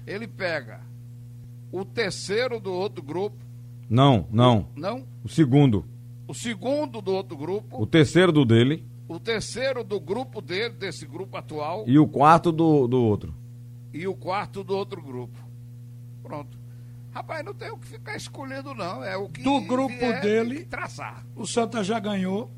ele 0.05 0.27
pega 0.27 0.81
o 1.71 1.85
terceiro 1.85 2.59
do 2.59 2.71
outro 2.71 3.01
grupo, 3.03 3.37
Não, 3.89 4.27
não. 4.31 4.67
não? 4.75 5.05
O 5.23 5.29
segundo. 5.29 5.85
O 6.27 6.33
segundo 6.33 7.01
do 7.01 7.11
outro 7.13 7.35
O 7.35 7.39
grupo, 7.39 7.85
terceiro 7.85 8.31
do 8.31 8.45
dele 8.45 8.85
o 9.07 9.19
terceiro 9.19 9.83
do 9.83 9.99
grupo 9.99 10.41
dele, 10.41 10.73
desse 10.73 11.05
grupo 11.05 11.37
atual, 11.37 11.83
e 11.85 11.99
o 11.99 12.07
quarto 12.07 12.51
do, 12.51 12.87
do 12.87 13.01
outro. 13.03 13.33
e 13.93 14.07
o 14.07 14.15
quarto 14.15 14.63
do 14.63 14.75
outro 14.75 15.01
grupo. 15.01 15.37
Pronto. 16.23 16.57
Rapaz, 17.13 17.45
não 17.45 17.53
tem 17.53 17.69
o 17.71 17.77
que 17.77 17.87
ficar 17.87 18.15
escolhendo, 18.15 18.73
não. 18.73 19.03
É 19.03 19.15
o 19.15 19.29
que. 19.29 19.41
Do 19.43 19.61
grupo 19.61 19.93
vier, 19.95 20.21
dele- 20.21 20.65
Traçar. 20.65 21.23
O 21.35 21.45
Santa 21.45 21.83
já 21.83 21.99
ganhou 21.99 22.49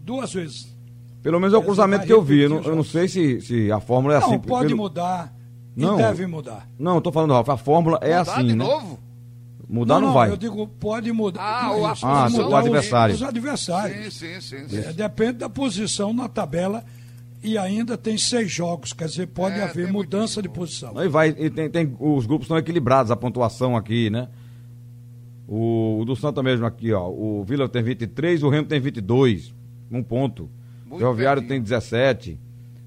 duas 0.00 0.32
vezes. 0.32 0.74
Pelo 1.22 1.38
menos 1.38 1.54
é 1.54 1.56
o 1.56 1.60
Esse 1.60 1.66
cruzamento 1.66 2.06
que 2.06 2.12
eu 2.12 2.22
vi. 2.22 2.40
Eu 2.40 2.50
não, 2.50 2.62
eu 2.62 2.76
não 2.76 2.84
sei 2.84 3.08
se, 3.08 3.40
se 3.40 3.70
a 3.72 3.80
fórmula 3.80 4.14
é 4.16 4.20
não, 4.20 4.26
assim. 4.26 4.38
pode 4.38 4.68
pelo- 4.68 4.76
mudar. 4.78 5.34
Não. 5.76 5.94
E 5.94 6.02
deve 6.02 6.26
mudar. 6.26 6.68
Não, 6.78 6.94
eu 6.96 7.00
tô 7.00 7.10
falando, 7.10 7.32
Ralf, 7.32 7.48
a 7.48 7.56
fórmula 7.56 7.98
é 8.00 8.16
Mudar 8.18 8.32
assim, 8.32 8.46
de 8.46 8.54
né? 8.54 8.64
novo? 8.64 8.98
Mudar 9.68 9.98
não, 10.00 10.12
vai. 10.12 10.30
Eu 10.30 10.36
digo, 10.36 10.68
pode 10.68 11.10
mudar. 11.12 11.42
Ah, 11.42 11.62
Não, 11.64 11.80
o- 11.80 11.86
Ah, 11.86 12.26
do 12.28 12.32
mudar 12.32 12.46
os- 12.48 12.54
adversário. 12.66 13.14
Os 13.14 13.22
adversários. 13.22 14.14
Sim, 14.14 14.40
sim, 14.40 14.40
sim. 14.40 14.68
sim. 14.68 14.76
É, 14.78 14.92
depende 14.92 15.32
da 15.38 15.48
posição 15.48 16.12
na 16.12 16.28
tabela 16.28 16.84
e 17.44 17.58
ainda 17.58 17.96
tem 17.96 18.16
seis 18.18 18.50
jogos, 18.50 18.92
quer 18.92 19.06
dizer, 19.06 19.26
pode 19.28 19.56
É, 19.58 19.62
haver 19.64 19.92
mudança 19.92 20.40
de 20.42 20.48
posição. 20.48 20.96
Aí 20.98 21.08
vai, 21.08 21.28
e 21.28 21.50
tem, 21.50 21.68
tem- 21.70 21.96
os 22.00 22.26
grupos 22.26 22.46
estão 22.46 22.56
equilibrados, 22.58 23.10
a 23.12 23.16
pontuação 23.16 23.76
aqui, 23.76 24.08
né? 24.10 24.28
O, 25.46 25.98
o 26.00 26.04
do 26.04 26.16
Santa 26.16 26.42
mesmo 26.42 26.64
aqui, 26.64 26.92
ó. 26.92 27.08
O 27.08 27.44
Vila 27.44 27.68
tem 27.68 27.82
23, 27.82 28.42
o 28.42 28.48
Remo 28.48 28.66
tem 28.66 28.80
22, 28.80 29.54
um 29.90 30.02
ponto. 30.02 30.50
Muito 30.84 30.94
o 30.94 30.98
Ferroviário 30.98 31.46
tem 31.46 31.60
17. 31.60 32.40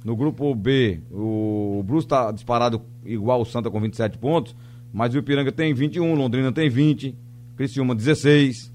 No 0.03 0.15
grupo 0.15 0.53
B, 0.55 1.01
o, 1.11 1.77
o 1.79 1.83
Bruce 1.83 2.05
está 2.05 2.31
disparado 2.31 2.81
igual 3.05 3.41
o 3.41 3.45
Santa 3.45 3.69
com 3.69 3.79
27 3.79 4.17
pontos, 4.17 4.55
mas 4.91 5.13
o 5.13 5.17
Ipiranga 5.19 5.51
tem 5.51 5.73
21, 5.73 6.15
Londrina 6.15 6.51
tem 6.51 6.69
20, 6.69 7.15
Criciúma 7.55 7.93
16. 7.93 8.73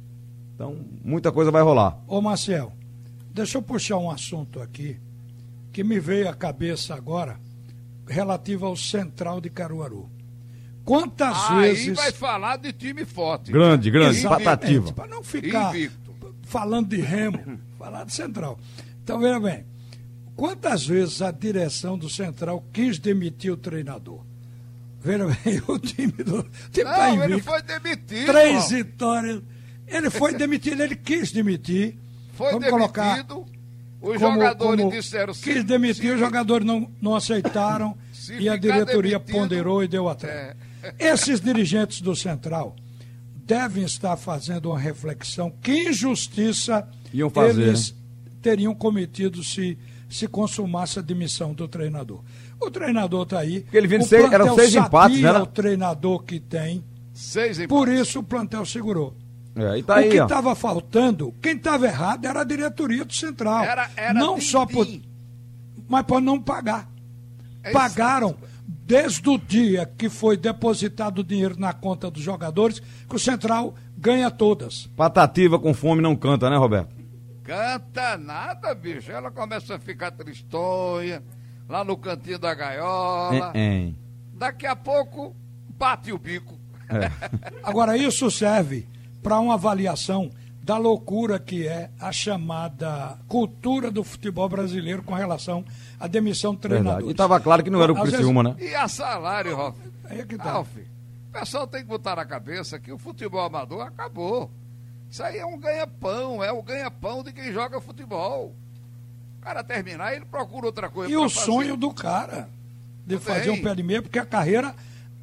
Então, 0.54 0.76
muita 1.02 1.32
coisa 1.32 1.50
vai 1.50 1.62
rolar. 1.62 1.98
Ô 2.06 2.20
Marcel, 2.20 2.72
deixa 3.34 3.58
eu 3.58 3.62
puxar 3.62 3.96
um 3.98 4.10
assunto 4.10 4.60
aqui 4.60 4.96
que 5.72 5.82
me 5.82 5.98
veio 5.98 6.28
à 6.28 6.34
cabeça 6.34 6.94
agora, 6.94 7.40
relativo 8.06 8.66
ao 8.66 8.76
Central 8.76 9.40
de 9.40 9.48
Caruaru. 9.50 10.08
Quantas 10.84 11.36
Aí 11.50 11.60
vezes. 11.74 11.96
vai 11.96 12.12
falar 12.12 12.56
de 12.56 12.72
time 12.72 13.04
forte. 13.04 13.52
Grande, 13.52 13.90
grande, 13.90 14.18
Exatamente, 14.18 14.44
patativa. 14.44 14.92
Para 14.92 15.06
não 15.08 15.22
ficar 15.22 15.74
Invicto. 15.74 16.14
falando 16.42 16.88
de 16.88 17.00
remo, 17.00 17.58
falar 17.78 18.04
de 18.04 18.12
Central. 18.12 18.58
Então, 19.02 19.18
veja 19.20 19.38
bem, 19.38 19.64
quantas 20.34 20.84
vezes 20.84 21.22
a 21.22 21.30
direção 21.30 21.96
do 21.96 22.10
Central 22.10 22.64
quis 22.72 22.98
demitir 22.98 23.52
o 23.52 23.56
treinador? 23.56 24.24
Veja 25.00 25.26
bem, 25.26 25.62
o 25.68 25.78
time 25.78 26.12
do. 26.12 26.40
O 26.40 26.42
time 26.70 26.84
tá 26.84 27.08
Não, 27.08 27.24
ele 27.24 27.34
invicto. 27.34 27.50
foi 27.50 27.62
demitido. 27.62 28.26
Três 28.26 28.70
vitórias. 28.70 29.42
Ele 29.86 30.10
foi 30.10 30.34
demitido, 30.34 30.82
ele 30.82 30.96
quis 30.96 31.30
demitir. 31.32 31.96
Foi 32.34 32.50
Vamos 32.52 32.66
demitido. 32.66 32.70
colocar 32.70 33.26
Os 34.02 34.18
como- 34.18 34.34
jogadores 34.34 34.80
como 34.80 34.90
disseram 34.90 35.32
Quis 35.32 35.64
demitir, 35.64 36.12
os 36.14 36.18
jogadores 36.20 36.66
não, 36.66 36.90
não 37.00 37.14
aceitaram 37.14 37.96
e 38.38 38.48
a 38.48 38.56
diretoria 38.56 39.18
demitido, 39.18 39.38
ponderou 39.38 39.82
e 39.84 39.88
deu 39.88 40.08
atrás. 40.08 40.56
Esses 40.98 41.40
dirigentes 41.40 42.00
do 42.00 42.14
Central 42.16 42.74
devem 43.34 43.84
estar 43.84 44.16
fazendo 44.16 44.70
uma 44.70 44.78
reflexão 44.78 45.50
que 45.62 45.88
injustiça 45.88 46.88
Iam 47.12 47.30
fazer, 47.30 47.62
eles 47.68 47.94
teriam 48.40 48.74
cometido 48.74 49.42
se, 49.44 49.78
se 50.10 50.26
consumasse 50.26 50.98
a 50.98 51.02
demissão 51.02 51.52
do 51.54 51.68
treinador. 51.68 52.22
O 52.60 52.70
treinador 52.70 53.22
está 53.24 53.38
aí. 53.40 53.64
Ele 53.72 53.86
o 53.98 54.02
seis- 54.02 54.32
eram 54.32 54.54
seis 54.54 54.74
empates, 54.74 55.20
né, 55.20 55.28
era? 55.28 55.42
o 55.42 55.46
treinador 55.46 56.22
que 56.24 56.40
tem, 56.40 56.82
Seis 57.12 57.58
empates. 57.58 57.68
por 57.68 57.88
isso 57.88 58.18
o 58.20 58.22
plantel 58.22 58.64
segurou. 58.64 59.14
É, 59.54 59.78
e 59.78 59.82
tá 59.82 59.94
o 59.94 59.96
aí, 59.98 60.08
que 60.10 60.16
estava 60.16 60.54
faltando, 60.54 61.34
quem 61.42 61.56
estava 61.56 61.86
errado 61.86 62.24
era 62.24 62.40
a 62.40 62.44
diretoria 62.44 63.04
do 63.04 63.12
Central. 63.12 63.62
Era- 63.64 63.90
era 63.96 64.14
não 64.14 64.34
din-din. 64.34 64.46
só 64.50 64.64
por. 64.66 64.86
Mas 65.88 66.02
por 66.06 66.20
não 66.22 66.40
pagar. 66.40 66.88
É 67.62 67.68
isso. 67.70 67.78
Pagaram 67.78 68.34
desde 68.66 69.28
o 69.28 69.36
dia 69.38 69.84
que 69.86 70.08
foi 70.08 70.36
depositado 70.36 71.18
o 71.20 71.24
dinheiro 71.24 71.54
na 71.58 71.72
conta 71.72 72.10
dos 72.10 72.22
jogadores, 72.22 72.80
que 72.80 73.14
o 73.14 73.18
Central 73.18 73.74
ganha 73.96 74.30
todas. 74.30 74.86
Patativa 74.96 75.58
com 75.58 75.74
fome 75.74 76.00
não 76.00 76.16
canta, 76.16 76.48
né, 76.48 76.56
Roberto? 76.56 76.94
Canta 77.44 78.16
nada, 78.16 78.74
bicho. 78.74 79.12
Ela 79.12 79.30
começa 79.30 79.74
a 79.74 79.78
ficar 79.78 80.12
tristonha, 80.12 81.22
lá 81.68 81.84
no 81.84 81.96
cantinho 81.96 82.38
da 82.38 82.54
gaiola. 82.54 83.52
É, 83.54 83.88
é. 83.88 83.92
Daqui 84.34 84.66
a 84.66 84.74
pouco, 84.74 85.36
bate 85.76 86.10
o 86.12 86.18
bico. 86.18 86.58
Agora, 87.62 87.96
isso 87.96 88.30
serve 88.30 88.88
para 89.22 89.38
uma 89.40 89.54
avaliação 89.54 90.30
da 90.62 90.78
loucura 90.78 91.38
que 91.38 91.66
é 91.66 91.90
a 91.98 92.12
chamada 92.12 93.18
cultura 93.28 93.90
do 93.90 94.04
futebol 94.04 94.48
brasileiro 94.48 95.02
com 95.02 95.14
relação 95.14 95.64
à 95.98 96.06
demissão 96.06 96.54
de 96.54 96.60
treinadores. 96.60 97.08
E 97.08 97.10
estava 97.10 97.40
claro 97.40 97.64
que 97.64 97.70
não 97.70 97.82
era 97.82 97.92
o 97.92 98.00
Criciúma, 98.00 98.42
vezes- 98.54 98.58
né? 98.60 98.70
E 98.70 98.74
a 98.74 98.86
salário, 98.86 99.56
Ralf? 99.56 99.76
É 100.08 100.22
que 100.24 100.36
tá. 100.36 100.44
Ralf, 100.52 100.68
o 100.76 101.32
pessoal 101.32 101.66
tem 101.66 101.80
que 101.82 101.88
botar 101.88 102.14
na 102.16 102.24
cabeça 102.24 102.78
que 102.78 102.92
o 102.92 102.98
futebol 102.98 103.40
amador 103.44 103.82
acabou. 103.86 104.50
Isso 105.10 105.22
aí 105.22 105.38
é 105.38 105.46
um 105.46 105.58
ganha-pão, 105.58 106.42
é 106.44 106.52
o 106.52 106.62
ganha-pão 106.62 107.22
de 107.24 107.32
quem 107.32 107.52
joga 107.52 107.80
futebol. 107.80 108.54
O 109.40 109.44
cara 109.44 109.64
terminar, 109.64 110.14
ele 110.14 110.24
procura 110.24 110.66
outra 110.66 110.88
coisa. 110.88 111.12
E 111.12 111.16
o 111.16 111.28
fazer. 111.28 111.46
sonho 111.46 111.76
do 111.76 111.92
cara 111.92 112.48
de 113.04 113.18
Também. 113.18 113.34
fazer 113.40 113.50
um 113.50 113.60
pé 113.60 113.74
de 113.74 113.82
meia, 113.82 114.00
porque 114.00 114.18
a 114.18 114.24
carreira 114.24 114.74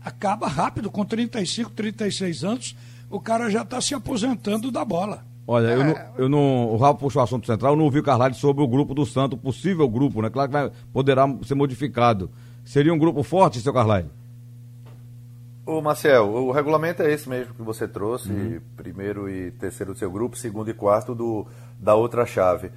acaba 0.03 0.48
rápido, 0.48 0.91
com 0.91 1.06
35, 1.06 1.70
36 1.72 2.44
anos, 2.44 2.75
o 3.10 3.20
cara 3.20 3.50
já 3.50 3.62
está 3.63 3.80
se 3.82 3.94
aposentando 3.94 4.72
da 4.72 4.84
bola. 4.86 5.24
Olha, 5.48 5.68
eu, 5.68 5.82
É. 5.82 5.86
não, 5.86 5.96
eu 6.18 6.30
não. 6.30 6.68
O 6.74 6.78
Rafa 6.78 7.00
puxou 7.00 7.22
o 7.22 7.24
assunto 7.24 7.48
central, 7.48 7.74
eu 7.74 7.78
não 7.78 7.86
ouvi 7.86 8.00
o 8.00 8.04
Carlalho 8.04 8.36
sobre 8.36 8.63
o 8.63 8.68
grupo 8.68 8.94
do 8.94 9.06
Santo, 9.06 9.34
o 9.34 9.38
possível 9.38 9.88
grupo, 9.89 10.22
né? 10.22 10.30
Claro 10.30 10.50
que 10.50 10.54
vai, 10.54 10.72
poderá 10.94 11.28
ser 11.44 11.56
modificado. 11.56 12.30
Seria 12.63 12.94
um 12.94 13.00
grupo 13.00 13.24
forte, 13.24 13.60
seu 13.60 13.74
Carlalho? 13.74 14.12
Ô 15.66 15.82
Marcel, 15.82 16.30
o 16.30 16.51
regulamento 16.51 17.04
é 17.04 17.12
esse 17.12 17.30
mesmo 17.30 17.54
que 17.54 17.62
você 17.62 17.88
trouxe, 17.88 18.60
primeiro 18.75 19.30
e 19.30 19.51
terceiro 19.51 19.94
do 19.94 20.00
seu 20.00 20.10
grupo, 20.10 20.36
segundo 20.36 20.70
e 20.70 20.74
quarto 20.74 21.13
do, 21.13 21.46
da 21.80 21.94
outra 21.94 22.25
chave. 22.25 22.72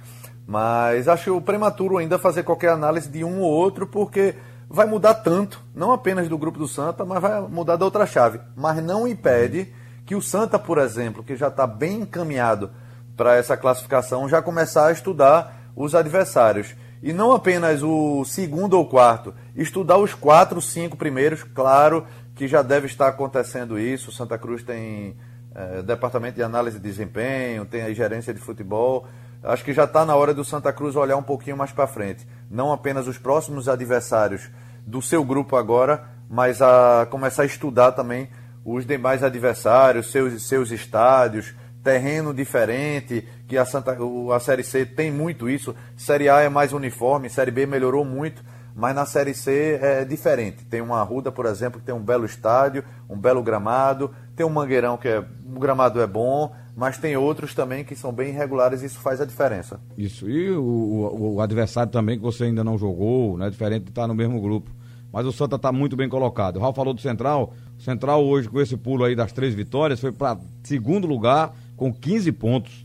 Mas 0.45 1.07
acho 1.07 1.41
prematuro 1.41 1.97
ainda 1.97 2.19
fazer 2.19 2.43
qualquer 2.43 2.69
análise 2.69 3.09
de 3.09 3.23
um 3.23 3.39
ou 3.41 3.49
outro, 3.51 3.87
porque 3.87 4.35
vai 4.69 4.85
mudar 4.85 5.15
tanto, 5.15 5.59
não 5.73 5.91
apenas 5.91 6.29
do 6.29 6.37
grupo 6.37 6.59
do 6.59 6.67
Santa, 6.67 7.03
mas 7.03 7.19
vai 7.19 7.41
mudar 7.41 7.77
da 7.77 7.85
outra 7.85 8.05
chave. 8.05 8.39
Mas 8.55 8.83
não 8.83 9.07
impede 9.07 9.73
que 10.05 10.15
o 10.15 10.21
Santa, 10.21 10.59
por 10.59 10.77
exemplo, 10.77 11.23
que 11.23 11.35
já 11.35 11.47
está 11.47 11.65
bem 11.65 12.01
encaminhado 12.01 12.71
para 13.15 13.35
essa 13.35 13.55
classificação, 13.55 14.27
já 14.27 14.41
começar 14.41 14.87
a 14.87 14.91
estudar 14.91 15.71
os 15.75 15.95
adversários. 15.95 16.75
E 17.01 17.11
não 17.11 17.33
apenas 17.33 17.83
o 17.83 18.23
segundo 18.23 18.75
ou 18.75 18.87
quarto, 18.87 19.33
estudar 19.55 19.97
os 19.97 20.13
quatro, 20.13 20.61
cinco 20.61 20.95
primeiros, 20.95 21.43
claro 21.43 22.05
que 22.35 22.47
já 22.47 22.61
deve 22.61 22.87
estar 22.87 23.07
acontecendo 23.07 23.77
isso. 23.77 24.11
Santa 24.11 24.37
Cruz 24.37 24.63
tem 24.63 25.15
eh, 25.53 25.81
departamento 25.83 26.35
de 26.35 26.43
análise 26.43 26.77
de 26.79 26.83
desempenho, 26.83 27.65
tem 27.65 27.83
a 27.83 27.93
gerência 27.93 28.33
de 28.33 28.39
futebol. 28.39 29.05
Acho 29.43 29.63
que 29.63 29.73
já 29.73 29.83
está 29.83 30.05
na 30.05 30.15
hora 30.15 30.33
do 30.33 30.45
Santa 30.45 30.71
Cruz 30.71 30.95
olhar 30.95 31.17
um 31.17 31.23
pouquinho 31.23 31.57
mais 31.57 31.71
para 31.71 31.85
frente. 31.85 32.25
Não 32.49 32.71
apenas 32.71 33.07
os 33.07 33.17
próximos 33.17 33.67
adversários 33.67 34.49
do 34.85 35.01
seu 35.01 35.23
grupo 35.23 35.57
agora, 35.57 36.09
mas 36.29 36.61
a 36.61 37.05
começar 37.11 37.43
a 37.43 37.45
estudar 37.45 37.91
também 37.91 38.29
os 38.65 38.85
demais 38.85 39.23
adversários, 39.23 40.11
seus, 40.11 40.43
seus 40.47 40.71
estádios, 40.71 41.53
terreno 41.83 42.33
diferente, 42.33 43.27
que 43.47 43.57
a, 43.57 43.65
Santa, 43.65 43.97
a 44.33 44.39
Série 44.39 44.63
C 44.63 44.85
tem 44.85 45.11
muito 45.11 45.49
isso. 45.49 45.75
Série 45.97 46.29
A 46.29 46.39
é 46.41 46.49
mais 46.49 46.71
uniforme, 46.73 47.29
Série 47.29 47.51
B 47.51 47.65
melhorou 47.65 48.05
muito, 48.05 48.41
mas 48.75 48.95
na 48.95 49.05
Série 49.05 49.33
C 49.33 49.77
é 49.81 50.05
diferente. 50.05 50.63
Tem 50.65 50.79
uma 50.81 50.99
Arruda, 51.01 51.31
por 51.31 51.45
exemplo, 51.45 51.79
que 51.79 51.85
tem 51.85 51.93
um 51.93 52.01
belo 52.01 52.25
estádio, 52.25 52.83
um 53.09 53.17
belo 53.17 53.43
gramado, 53.43 54.11
tem 54.35 54.45
um 54.45 54.49
Mangueirão 54.49 54.95
que 54.97 55.07
é, 55.09 55.19
o 55.19 55.59
gramado 55.59 56.01
é 56.01 56.07
bom, 56.07 56.55
mas 56.75 56.97
tem 56.97 57.15
outros 57.17 57.53
também 57.53 57.83
que 57.83 57.95
são 57.95 58.11
bem 58.11 58.29
irregulares 58.29 58.81
e 58.81 58.85
isso 58.87 58.99
faz 58.99 59.19
a 59.21 59.25
diferença. 59.25 59.79
Isso. 59.97 60.27
E 60.27 60.49
o, 60.51 60.63
o- 60.63 61.35
o 61.35 61.41
adversário 61.41 61.91
também 61.91 62.17
que 62.17 62.23
você 62.23 62.45
ainda 62.45 62.63
não 62.63 62.77
jogou, 62.77 63.37
né? 63.37 63.49
Diferente 63.49 63.83
de 63.83 63.89
estar 63.89 64.07
no 64.07 64.15
mesmo 64.15 64.41
grupo. 64.41 64.71
Mas 65.13 65.27
o 65.27 65.31
Santa 65.31 65.57
está 65.57 65.71
muito 65.71 65.95
bem 65.95 66.09
colocado. 66.09 66.57
O 66.57 66.59
Raul 66.59 66.73
falou 66.73 66.91
do 66.93 66.99
Central. 66.99 67.53
O 67.77 67.81
Central 67.83 68.25
hoje, 68.25 68.49
com 68.49 68.59
esse 68.59 68.75
pulo 68.75 69.03
aí 69.03 69.15
das 69.15 69.31
três 69.31 69.53
vitórias, 69.53 69.99
foi 69.99 70.11
para 70.11 70.39
segundo 70.63 71.05
lugar 71.05 71.55
com 71.77 71.93
15 71.93 72.31
pontos. 72.31 72.83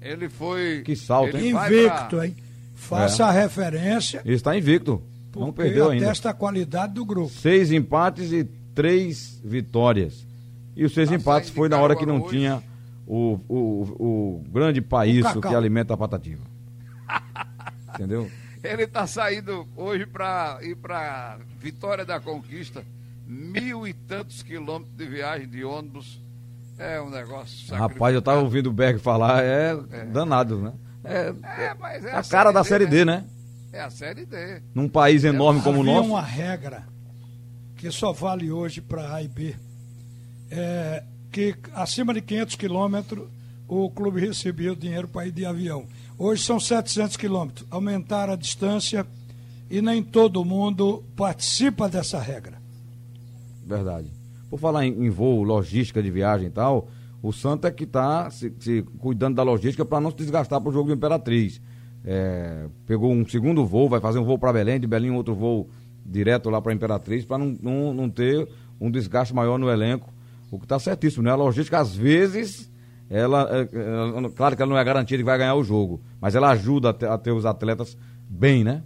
Ele 0.00 0.28
foi. 0.28 0.82
Que 0.84 0.94
salto, 0.94 1.36
ele 1.36 1.48
hein? 1.48 1.56
Invicto, 1.56 2.16
pra- 2.16 2.26
hein? 2.28 2.36
Faça 2.76 3.26
a 3.26 3.30
referência, 3.32 4.20
Ele 4.24 4.36
está 4.36 4.56
invicto. 4.56 5.02
Não 5.34 5.52
perdeu 5.52 5.90
ainda. 5.90 6.04
atesta 6.06 6.30
a 6.30 6.34
qualidade 6.34 6.92
do 6.94 7.04
grupo. 7.04 7.28
Seis 7.30 7.72
empates 7.72 8.30
e 8.32 8.44
três 8.74 9.40
vitórias. 9.44 10.24
E 10.76 10.84
os 10.84 10.94
seis 10.94 11.08
Tá 11.08 11.16
empates 11.16 11.50
foi 11.50 11.68
na 11.68 11.78
hora 11.78 11.96
que 11.96 12.06
não 12.06 12.20
hoje. 12.20 12.36
tinha 12.36 12.62
o, 13.06 13.40
o, 13.48 13.56
o 13.98 14.44
grande 14.52 14.80
país 14.80 15.24
O 15.34 15.40
que 15.40 15.48
alimenta 15.48 15.94
a 15.94 15.96
patativa. 15.96 16.42
Entendeu? 17.94 18.30
Ele 18.72 18.86
tá 18.86 19.06
saindo 19.06 19.66
hoje 19.76 20.06
para 20.06 20.58
ir 20.62 20.76
para 20.76 21.38
Vitória 21.60 22.04
da 22.04 22.20
Conquista, 22.20 22.84
mil 23.26 23.86
e 23.86 23.92
tantos 23.92 24.42
quilômetros 24.42 24.96
de 24.96 25.06
viagem 25.06 25.48
de 25.48 25.64
ônibus. 25.64 26.20
É 26.78 27.00
um 27.00 27.08
negócio. 27.08 27.74
Rapaz, 27.74 28.14
eu 28.14 28.20
tava 28.20 28.40
ouvindo 28.40 28.68
o 28.68 28.72
Berg 28.72 28.98
falar, 28.98 29.42
é, 29.42 29.74
danado, 30.12 30.58
né? 30.58 30.72
É, 31.04 31.32
É, 31.42 31.74
mas 31.74 32.04
é 32.04 32.12
a 32.14 32.22
cara 32.22 32.52
da 32.52 32.62
Série 32.64 32.86
D, 32.86 33.04
né? 33.04 33.24
É 33.72 33.80
a 33.80 33.90
Série 33.90 34.26
D. 34.26 34.60
Num 34.74 34.88
país 34.88 35.24
enorme 35.24 35.62
como 35.62 35.80
o 35.80 35.84
nosso. 35.84 36.08
uma 36.08 36.22
regra 36.22 36.86
que 37.76 37.90
só 37.90 38.12
vale 38.12 38.50
hoje 38.50 38.80
para 38.80 39.14
A 39.14 39.22
e 39.22 39.28
B, 39.28 39.54
é, 40.50 41.02
que 41.30 41.54
acima 41.74 42.12
de 42.12 42.20
500 42.22 42.56
quilômetros 42.56 43.28
o 43.68 43.90
clube 43.90 44.20
recebia 44.20 44.72
o 44.72 44.76
dinheiro 44.76 45.08
para 45.08 45.26
ir 45.26 45.32
de 45.32 45.44
avião. 45.44 45.86
Hoje 46.18 46.42
são 46.42 46.58
700 46.58 47.16
quilômetros. 47.16 47.66
Aumentaram 47.70 48.32
a 48.32 48.36
distância 48.36 49.06
e 49.70 49.82
nem 49.82 50.02
todo 50.02 50.44
mundo 50.44 51.04
participa 51.14 51.88
dessa 51.88 52.18
regra. 52.18 52.60
Verdade. 53.64 54.10
Por 54.48 54.58
falar 54.58 54.86
em, 54.86 55.06
em 55.06 55.10
voo, 55.10 55.42
logística 55.42 56.02
de 56.02 56.10
viagem 56.10 56.46
e 56.46 56.50
tal, 56.50 56.88
o 57.22 57.32
Santa 57.32 57.68
é 57.68 57.70
que 57.70 57.84
está 57.84 58.30
se, 58.30 58.52
se 58.60 58.82
cuidando 58.98 59.34
da 59.34 59.42
logística 59.42 59.84
para 59.84 60.00
não 60.00 60.10
se 60.10 60.16
desgastar 60.18 60.60
para 60.60 60.70
o 60.70 60.72
jogo 60.72 60.88
do 60.88 60.94
Imperatriz. 60.94 61.60
É, 62.04 62.66
pegou 62.86 63.12
um 63.12 63.26
segundo 63.26 63.66
voo, 63.66 63.88
vai 63.88 64.00
fazer 64.00 64.18
um 64.18 64.24
voo 64.24 64.38
para 64.38 64.52
Belém, 64.52 64.78
de 64.78 64.86
Belém 64.86 65.10
outro 65.10 65.34
voo 65.34 65.68
direto 66.04 66.48
lá 66.48 66.62
para 66.62 66.72
Imperatriz, 66.72 67.24
para 67.24 67.38
não, 67.38 67.56
não, 67.60 67.94
não 67.94 68.08
ter 68.08 68.48
um 68.80 68.90
desgaste 68.90 69.34
maior 69.34 69.58
no 69.58 69.68
elenco. 69.68 70.14
O 70.50 70.58
que 70.58 70.64
está 70.64 70.78
certíssimo, 70.78 71.24
né? 71.24 71.32
A 71.32 71.34
logística, 71.34 71.78
às 71.78 71.94
vezes, 71.94 72.70
ela, 73.08 73.48
é, 73.52 73.60
é, 73.62 74.30
claro 74.34 74.56
que 74.56 74.62
ela 74.62 74.70
não 74.70 74.78
é 74.78 74.84
garantia 74.84 75.16
de 75.16 75.22
que 75.22 75.26
vai 75.26 75.38
ganhar 75.38 75.54
o 75.54 75.62
jogo, 75.62 76.02
mas 76.20 76.34
ela 76.34 76.50
ajuda 76.50 76.90
a 76.90 76.92
ter, 76.92 77.08
a 77.08 77.16
ter 77.16 77.30
os 77.30 77.46
atletas 77.46 77.96
bem, 78.28 78.64
né? 78.64 78.82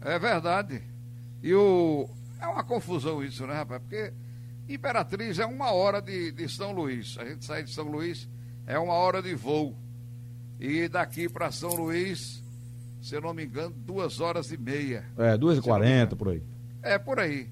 É 0.00 0.18
verdade. 0.18 0.82
E 1.42 1.54
o. 1.54 2.08
É 2.40 2.46
uma 2.46 2.64
confusão 2.64 3.22
isso, 3.22 3.46
né, 3.46 3.54
rapaz? 3.54 3.82
Porque 3.82 4.12
Imperatriz 4.68 5.38
é 5.38 5.44
uma 5.46 5.72
hora 5.72 6.00
de, 6.00 6.32
de 6.32 6.48
São 6.48 6.72
Luís. 6.72 7.16
A 7.18 7.24
gente 7.24 7.44
sai 7.44 7.62
de 7.62 7.72
São 7.72 7.84
Luís, 7.84 8.28
é 8.66 8.78
uma 8.78 8.94
hora 8.94 9.20
de 9.20 9.34
voo. 9.34 9.76
E 10.60 10.88
daqui 10.88 11.28
para 11.28 11.50
São 11.50 11.74
Luís, 11.74 12.42
se 13.02 13.14
eu 13.14 13.20
não 13.20 13.34
me 13.34 13.44
engano, 13.44 13.74
duas 13.76 14.20
horas 14.20 14.50
e 14.50 14.56
meia. 14.56 15.04
É, 15.16 15.36
2h40 15.36 16.16
por 16.16 16.28
aí. 16.28 16.42
É 16.82 16.98
por 16.98 17.18
aí. 17.18 17.48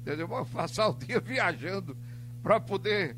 Entendeu? 0.00 0.26
Vou 0.26 0.44
passar 0.46 0.88
o 0.88 0.94
dia 0.94 1.20
viajando 1.24 1.96
para 2.42 2.58
poder 2.58 3.16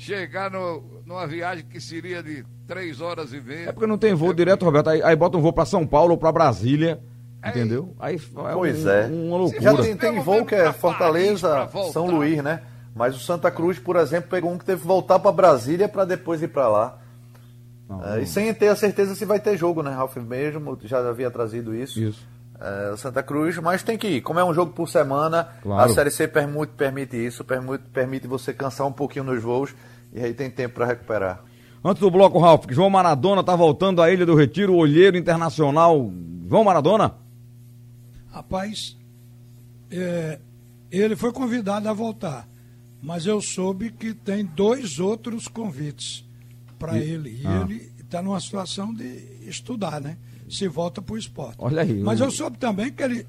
chegar 0.00 0.50
no, 0.50 0.82
numa 1.06 1.26
viagem 1.26 1.64
que 1.64 1.80
seria 1.80 2.22
de 2.22 2.44
três 2.66 3.00
horas 3.00 3.32
e 3.32 3.40
meia. 3.40 3.68
É 3.68 3.72
porque 3.72 3.86
não 3.86 3.98
tem 3.98 4.14
voo 4.14 4.32
direto, 4.32 4.64
Roberto. 4.64 4.88
Aí, 4.90 5.02
aí 5.02 5.14
bota 5.14 5.36
um 5.36 5.40
voo 5.42 5.52
pra 5.52 5.64
São 5.64 5.86
Paulo 5.86 6.12
ou 6.12 6.18
pra 6.18 6.32
Brasília. 6.32 7.00
Aí- 7.42 7.50
Entendeu? 7.50 7.94
Aí 7.98 8.16
é 8.16 8.52
Pois 8.52 8.84
um- 8.84 8.90
é. 8.90 9.06
uma 9.06 9.30
Já 9.30 9.36
loucura. 9.36 9.76
tem, 9.84 9.96
tem 9.96 10.10
Pelo 10.12 10.22
voo 10.22 10.44
que 10.44 10.54
é 10.54 10.72
Fortaleza, 10.72 11.68
São. 11.92 12.06
Luís, 12.10 12.42
né? 12.42 12.62
Mas 12.94 13.14
o 13.14 13.18
Santa 13.20 13.50
Cruz, 13.50 13.78
por 13.78 13.96
exemplo, 13.96 14.28
pegou 14.30 14.50
um 14.52 14.58
que 14.58 14.64
teve 14.64 14.80
que 14.80 14.86
voltar 14.86 15.18
para 15.18 15.30
Brasília 15.32 15.88
para 15.88 16.04
depois 16.04 16.42
ir 16.42 16.48
para 16.48 16.68
lá. 16.68 16.98
Não, 17.88 18.04
É, 18.14 18.22
e 18.22 18.26
sem 18.26 18.52
ter 18.54 18.68
a 18.68 18.76
certeza 18.76 19.14
se 19.14 19.24
vai 19.24 19.38
ter 19.40 19.56
jogo, 19.56 19.82
né? 19.82 19.90
Ralf 19.90 20.16
mesmo 20.16 20.78
já 20.84 20.98
havia 21.08 21.30
trazido 21.30 21.74
isso. 21.74 22.00
Isso. 22.00 22.26
É, 22.60 22.90
o 22.92 22.96
Santa 22.98 23.22
Cruz, 23.22 23.56
mas 23.58 23.82
tem 23.82 23.96
que 23.96 24.06
ir. 24.06 24.20
Como 24.20 24.38
é 24.38 24.44
um 24.44 24.52
jogo 24.52 24.72
por 24.72 24.86
semana, 24.88 25.44
Claro. 25.62 25.90
a 25.90 25.94
Série 25.94 26.10
C 26.10 26.28
permite, 26.28 26.72
permite 26.76 27.16
isso, 27.16 27.42
permite, 27.42 27.84
permite 27.92 28.26
você 28.26 28.52
cansar 28.52 28.86
um 28.86 28.92
pouquinho 28.92 29.24
nos 29.24 29.42
voos 29.42 29.74
e 30.12 30.20
aí 30.20 30.34
tem 30.34 30.50
tempo 30.50 30.74
para 30.74 30.84
recuperar. 30.86 31.42
Antes 31.82 32.00
do 32.02 32.10
bloco, 32.10 32.38
Ralf, 32.38 32.66
que 32.66 32.74
João 32.74 32.90
Maradona 32.90 33.42
tá 33.42 33.56
voltando 33.56 34.02
à 34.02 34.10
Ilha 34.10 34.26
do 34.26 34.34
Retiro, 34.34 34.74
olheiro 34.74 35.16
internacional. 35.16 36.12
João 36.50 36.62
Maradona? 36.62 37.14
Rapaz, 38.30 38.96
é, 39.90 40.38
ele 40.90 41.16
foi 41.16 41.32
convidado 41.32 41.88
a 41.88 41.92
voltar, 41.94 42.46
mas 43.02 43.24
eu 43.26 43.40
soube 43.40 43.90
que 43.90 44.12
tem 44.14 44.44
dois 44.44 44.98
outros 45.00 45.48
convites 45.48 46.24
para 46.78 46.98
ele. 46.98 47.40
E 47.42 47.46
Ah. 47.46 47.62
ele 47.62 47.90
está 47.98 48.20
numa 48.20 48.38
situação 48.40 48.92
de 48.92 49.04
estudar, 49.48 50.00
né? 50.00 50.16
Se 50.50 50.68
volta 50.68 51.00
para 51.00 51.14
o 51.14 51.18
esporte. 51.18 51.56
Olha 51.58 51.82
aí, 51.82 52.00
Mas 52.00 52.20
eu 52.20 52.30
soube 52.30 52.58
também 52.58 52.92
que 52.92 53.02
ele, 53.02 53.26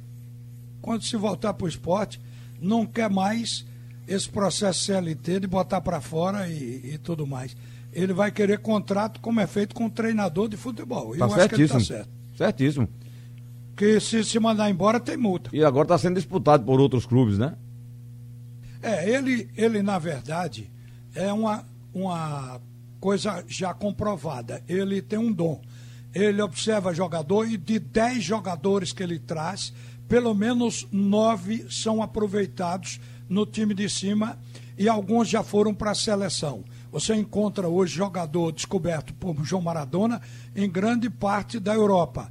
quando 0.82 1.04
se 1.04 1.16
voltar 1.16 1.54
para 1.54 1.66
o 1.66 1.70
esporte, 1.70 2.20
não 2.60 2.86
quer 2.86 3.10
mais 3.10 3.66
esse 4.08 4.30
processo 4.30 4.86
CLT 4.86 5.42
de 5.42 5.48
botar 5.48 5.82
para 5.82 6.02
fora 6.02 6.48
e, 6.50 6.94
e 6.94 6.98
tudo 6.98 7.26
mais. 7.26 7.56
Ele 7.94 8.14
vai 8.14 8.32
querer 8.32 8.60
contrato 8.60 9.20
como 9.20 9.40
é 9.40 9.48
feito 9.48 9.76
com 9.76 9.86
um 9.86 9.90
treinador 9.90 10.48
de 10.48 10.58
futebol. 10.58 11.16
Tá 11.16 11.26
eu 11.26 11.26
acho 11.26 11.36
que 11.50 11.56
ele 11.56 11.68
certíssimo. 11.68 11.80
está 11.80 11.94
certo. 11.96 12.10
Certíssimo. 12.38 12.90
Porque 13.76 14.00
se 14.00 14.24
se 14.24 14.40
mandar 14.40 14.70
embora, 14.70 15.00
tem 15.00 15.18
multa. 15.18 15.50
E 15.54 15.64
agora 15.64 15.88
tá 15.88 15.98
sendo 15.98 16.16
disputado 16.16 16.64
por 16.64 16.80
outros 16.80 17.06
clubes, 17.06 17.38
né? 17.38 17.56
É, 18.82 19.10
ele, 19.10 19.50
ele 19.56 19.82
na 19.82 20.00
verdade, 20.00 20.70
é 21.14 21.32
uma 21.32 21.66
uma 21.94 22.62
coisa 23.00 23.44
já 23.48 23.74
comprovada. 23.74 24.64
Ele 24.68 25.02
tem 25.02 25.20
um 25.20 25.32
dom. 25.32 25.62
Ele 26.14 26.42
observa 26.42 26.94
jogador 26.94 27.48
e 27.48 27.58
de 27.58 27.80
10 27.80 28.24
jogadores 28.24 28.92
que 28.92 29.02
ele 29.02 29.20
traz, 29.20 29.74
pelo 30.08 30.34
menos 30.34 30.86
nove 30.92 31.66
são 31.70 32.02
aproveitados 32.02 33.00
no 33.30 33.46
time 33.46 33.74
de 33.74 33.90
cima 33.90 34.38
e 34.78 34.90
alguns 34.90 35.30
já 35.30 35.42
foram 35.42 35.74
para 35.74 35.92
a 35.92 35.96
seleção. 35.96 36.66
Você 36.92 37.16
encontra 37.16 37.70
hoje 37.70 37.96
jogador 37.96 38.52
descoberto 38.52 39.14
por 39.14 39.42
João 39.46 39.62
Maradona 39.62 40.22
em 40.54 40.70
grande 40.70 41.10
parte 41.10 41.60
da 41.60 41.74
Europa. 41.74 42.30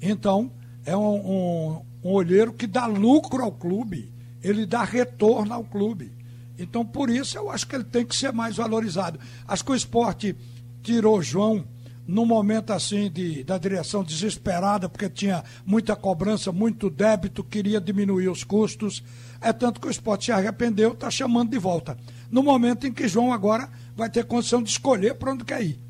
Então, 0.00 0.52
é 0.84 0.94
um, 0.94 1.14
um, 1.14 1.82
um 2.04 2.10
olheiro 2.12 2.52
que 2.52 2.66
dá 2.66 2.84
lucro 2.86 3.42
ao 3.42 3.52
clube, 3.52 4.12
ele 4.42 4.66
dá 4.66 4.84
retorno 4.84 5.54
ao 5.54 5.64
clube. 5.64 6.12
Então, 6.58 6.84
por 6.84 7.08
isso, 7.08 7.38
eu 7.38 7.50
acho 7.50 7.66
que 7.66 7.74
ele 7.74 7.84
tem 7.84 8.04
que 8.04 8.14
ser 8.14 8.32
mais 8.32 8.56
valorizado. 8.56 9.18
Acho 9.48 9.64
que 9.64 9.72
o 9.72 9.76
esporte 9.76 10.36
tirou 10.82 11.22
João 11.22 11.64
num 12.12 12.26
momento 12.26 12.74
assim 12.74 13.10
de, 13.10 13.42
da 13.42 13.56
direção 13.56 14.04
desesperada, 14.04 14.86
porque 14.86 15.08
tinha 15.08 15.42
muita 15.64 15.96
cobrança, 15.96 16.52
muito 16.52 16.90
débito, 16.90 17.42
queria 17.42 17.80
diminuir 17.80 18.28
os 18.28 18.44
custos. 18.44 19.02
É 19.40 19.50
tanto 19.50 19.80
que 19.80 19.86
o 19.86 19.90
esporte 19.90 20.26
se 20.26 20.32
arrependeu, 20.32 20.92
está 20.92 21.10
chamando 21.10 21.48
de 21.48 21.58
volta. 21.58 21.96
No 22.30 22.42
momento 22.42 22.86
em 22.86 22.92
que 22.92 23.08
João 23.08 23.32
agora 23.32 23.70
vai 23.96 24.10
ter 24.10 24.26
condição 24.26 24.62
de 24.62 24.68
escolher 24.68 25.14
para 25.14 25.32
onde 25.32 25.42
quer 25.42 25.62
ir. 25.62 25.80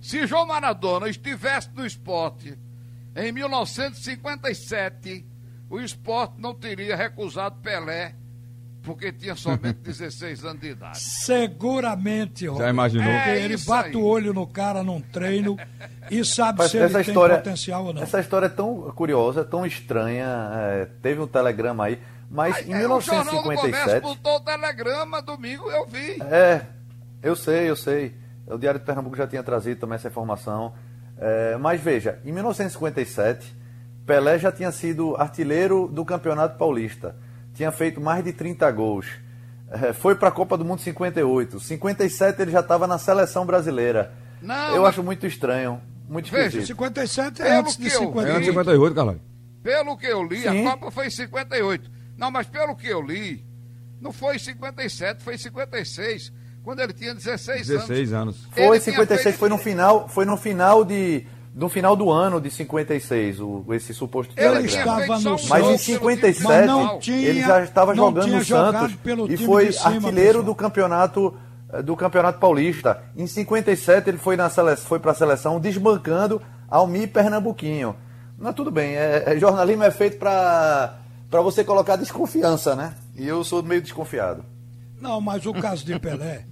Se 0.00 0.24
João 0.24 0.46
Maradona 0.46 1.08
estivesse 1.08 1.70
no 1.74 1.84
esporte 1.84 2.56
em 3.16 3.32
1957, 3.32 5.26
o 5.68 5.80
esporte 5.80 6.34
não 6.38 6.54
teria 6.54 6.94
recusado 6.94 7.56
Pelé 7.60 8.14
porque 8.82 9.12
tinha 9.12 9.34
somente 9.36 9.74
16 9.82 10.44
anos 10.44 10.60
de 10.60 10.68
idade. 10.70 10.98
Seguramente, 10.98 12.46
Já 12.46 12.68
imaginou? 12.70 13.04
Porque 13.06 13.30
É 13.30 13.44
ele 13.44 13.56
bate 13.58 13.88
aí. 13.90 13.96
o 13.96 14.04
olho 14.04 14.32
no 14.34 14.46
cara 14.46 14.82
num 14.82 15.00
treino 15.00 15.56
e 16.10 16.24
sabe 16.24 16.58
Mas 16.58 16.70
se 16.70 16.76
ele 16.76 16.86
essa 16.86 16.94
tem 16.98 17.08
história, 17.08 17.36
potencial 17.36 17.84
ou 17.86 17.92
não. 17.94 18.02
essa 18.02 18.20
história 18.20 18.46
é 18.46 18.48
tão 18.48 18.90
curiosa, 18.94 19.44
tão 19.44 19.64
estranha. 19.64 20.26
é, 20.54 20.88
teve 21.00 21.20
um 21.20 21.26
telegrama 21.26 21.84
aí, 21.86 21.98
mas 22.30 22.66
em 22.66 22.72
É, 22.74 22.86
o 22.88 23.00
Jornal 23.00 23.24
do 23.36 23.42
Comércio 23.42 23.68
1957. 23.68 24.00
botou 24.02 24.36
o 24.36 24.40
telegrama 24.40 25.22
domingo, 25.22 25.70
eu 25.70 25.86
vi. 25.86 26.18
É, 26.22 26.62
eu 27.22 27.36
sei, 27.36 27.68
eu 27.70 27.76
sei. 27.76 28.14
O 28.46 28.58
Diário 28.58 28.80
de 28.80 28.86
Pernambuco 28.86 29.16
já 29.16 29.26
tinha 29.26 29.42
trazido 29.42 29.80
também 29.80 29.94
essa 29.96 30.08
informação. 30.08 30.74
É, 31.18 31.56
mas 31.56 31.80
veja, 31.80 32.18
em 32.24 32.32
1957, 32.32 33.54
Pelé 34.04 34.38
já 34.38 34.50
tinha 34.50 34.72
sido 34.72 35.14
artilheiro 35.16 35.86
do 35.88 36.04
Campeonato 36.04 36.58
Paulista. 36.58 37.14
Tinha 37.54 37.70
feito 37.72 38.00
mais 38.00 38.24
de 38.24 38.32
30 38.32 38.70
gols. 38.70 39.06
É, 39.70 39.92
foi 39.92 40.14
para 40.14 40.28
a 40.28 40.32
Copa 40.32 40.56
do 40.56 40.64
Mundo 40.64 40.80
58. 40.80 41.58
57 41.60 42.42
ele 42.42 42.50
já 42.50 42.60
estava 42.60 42.86
na 42.86 42.98
seleção 42.98 43.44
brasileira. 43.46 44.12
Não, 44.40 44.74
eu 44.74 44.82
mas- 44.82 44.90
acho 44.90 45.02
muito 45.02 45.26
estranho, 45.26 45.80
muito 46.08 46.30
Veja, 46.30 46.46
esquisito. 46.48 46.66
57 46.68 47.42
é 47.42 47.56
antes 47.58 47.76
de 47.76 47.88
que 47.88 47.94
eu- 47.94 48.00
É 48.02 48.06
58. 48.06 48.36
ano 48.36 48.44
58, 48.44 48.94
Carlos. 48.94 49.16
Pelo 49.62 49.96
que 49.96 50.06
eu 50.06 50.22
li, 50.24 50.42
Sim. 50.42 50.66
a 50.66 50.70
Copa 50.72 50.90
foi 50.90 51.06
em 51.06 51.10
58. 51.10 51.90
Não, 52.18 52.30
mas 52.30 52.46
pelo 52.48 52.74
que 52.74 52.88
eu 52.88 53.00
li, 53.00 53.44
não 54.00 54.12
foi 54.12 54.36
em 54.36 54.38
57, 54.38 55.22
foi 55.22 55.34
em 55.36 55.38
56, 55.38 56.32
quando 56.64 56.80
ele 56.80 56.92
tinha 56.92 57.14
16, 57.14 57.66
16 57.68 58.12
anos. 58.12 58.36
anos. 58.36 58.48
Foi 58.52 58.62
Ele 58.64 58.76
em 58.76 58.80
tinha 58.80 58.92
56, 58.96 59.22
feito- 59.22 59.38
foi 59.38 59.48
no 59.48 59.58
final, 59.58 60.08
foi 60.08 60.24
no 60.24 60.36
final 60.36 60.84
de 60.84 61.24
no 61.54 61.68
final 61.68 61.94
do 61.94 62.10
ano 62.10 62.40
de 62.40 62.50
56, 62.50 63.40
o, 63.40 63.64
esse 63.72 63.92
suposto 63.92 64.32
Ele 64.36 64.48
telegrama. 64.68 65.02
estava 65.02 65.18
no 65.20 65.30
Mas 65.30 65.42
em 65.42 65.48
gol 65.48 65.66
pelo 65.66 65.78
57, 65.78 66.34
time 66.36 66.48
mas 66.48 66.66
não 66.66 66.98
tinha- 66.98 67.28
ele 67.28 67.40
já 67.42 67.62
estava 67.62 67.94
jogando 67.94 68.26
no 68.28 68.44
Santos 68.44 68.96
e 69.28 69.36
foi 69.36 69.70
cima, 69.72 69.86
artilheiro 69.90 70.28
pessoal. 70.38 70.44
do 70.44 70.54
campeonato 70.54 71.34
eh, 71.72 71.82
do 71.82 71.94
campeonato 71.96 72.38
paulista. 72.38 73.02
Em 73.16 73.26
57 73.26 74.08
ele 74.08 74.18
foi 74.18 74.36
na 74.36 74.48
foi 74.76 74.98
para 74.98 75.10
a 75.12 75.14
seleção 75.14 75.60
desbancando 75.60 76.40
Almir 76.68 77.08
Pernambuquinho. 77.08 77.94
Mas 78.38 78.54
tudo 78.54 78.70
bem, 78.70 78.96
é, 78.96 79.24
é- 79.26 79.38
jornalismo 79.38 79.82
é 79.84 79.90
feito 79.90 80.18
para 80.18 80.96
para 81.30 81.40
você 81.40 81.64
colocar 81.64 81.96
desconfiança, 81.96 82.74
né? 82.76 82.94
E 83.16 83.26
eu 83.26 83.42
sou 83.42 83.62
meio 83.62 83.80
desconfiado. 83.80 84.44
Não, 85.00 85.18
mas 85.20 85.46
o 85.46 85.52
caso 85.54 85.84
de 85.84 85.98
Pelé, 85.98 86.44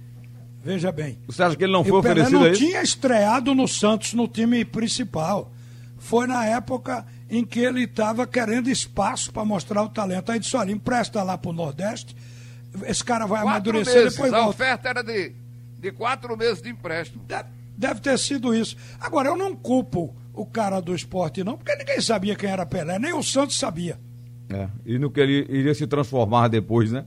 veja 0.63 0.91
bem. 0.91 1.17
Você 1.27 1.43
acha 1.43 1.55
que 1.55 1.63
ele 1.63 1.73
não 1.73 1.83
foi 1.83 1.97
o 1.97 2.01
Pelé 2.01 2.13
oferecido 2.21 2.39
não 2.39 2.45
a 2.45 2.51
isso? 2.51 2.61
tinha 2.61 2.81
estreado 2.81 3.53
no 3.55 3.67
Santos 3.67 4.13
no 4.13 4.27
time 4.27 4.63
principal. 4.65 5.51
Foi 5.97 6.25
na 6.27 6.45
época 6.45 7.05
em 7.29 7.45
que 7.45 7.59
ele 7.59 7.83
estava 7.83 8.25
querendo 8.25 8.69
espaço 8.69 9.31
para 9.31 9.45
mostrar 9.45 9.83
o 9.83 9.89
talento. 9.89 10.31
Aí 10.31 10.39
disse, 10.39 10.55
olha, 10.57 10.71
empresta 10.71 11.21
lá 11.23 11.37
pro 11.37 11.53
Nordeste, 11.53 12.15
esse 12.83 13.03
cara 13.03 13.25
vai 13.25 13.41
Quatro 13.41 13.69
amadurecer 13.69 14.03
meses, 14.03 14.13
depois 14.13 14.33
a 14.33 14.37
volta. 14.37 14.49
oferta 14.51 14.89
era 14.89 15.03
de, 15.03 15.33
de 15.79 15.91
quatro 15.91 16.35
meses 16.35 16.61
de 16.61 16.69
empréstimo. 16.69 17.23
Deve, 17.27 17.49
deve 17.77 17.99
ter 18.01 18.17
sido 18.17 18.53
isso. 18.55 18.75
Agora, 18.99 19.29
eu 19.29 19.37
não 19.37 19.55
culpo 19.55 20.15
o 20.33 20.45
cara 20.45 20.79
do 20.81 20.95
esporte, 20.95 21.43
não, 21.43 21.57
porque 21.57 21.75
ninguém 21.75 22.01
sabia 22.01 22.35
quem 22.35 22.49
era 22.49 22.65
Pelé, 22.65 22.97
nem 22.97 23.13
o 23.13 23.21
Santos 23.21 23.57
sabia. 23.57 23.99
É, 24.49 24.67
e 24.85 24.97
no 24.97 25.09
que 25.11 25.19
ele 25.19 25.45
iria 25.49 25.73
se 25.73 25.85
transformar 25.87 26.47
depois, 26.47 26.91
né? 26.91 27.05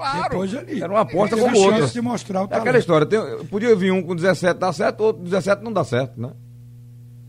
Claro. 0.00 0.44
Era 0.82 0.88
uma 0.92 1.00
aposta 1.00 1.36
como 1.36 1.56
outra. 1.58 1.78
chance 1.80 1.92
de 1.92 2.00
mostrar 2.00 2.40
o 2.42 2.44
É 2.44 2.48
talento. 2.48 2.62
aquela 2.62 2.78
história, 2.78 3.06
tem- 3.06 3.44
podia 3.46 3.74
vir 3.76 3.92
um 3.92 4.02
com 4.02 4.14
17 4.16 4.58
dá 4.58 4.72
certo, 4.72 5.00
outro 5.02 5.18
com 5.22 5.24
17 5.24 5.62
não 5.62 5.72
dá 5.72 5.84
certo, 5.84 6.20
né? 6.20 6.30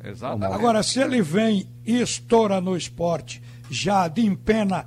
Exatamente. 0.04 0.54
Agora, 0.54 0.82
se 0.84 1.00
ele 1.00 1.22
vem 1.22 1.68
e 1.86 2.02
estoura 2.02 2.60
no 2.60 2.76
esporte, 2.76 3.42
já 3.70 4.08
de 4.08 4.26
empena 4.26 4.86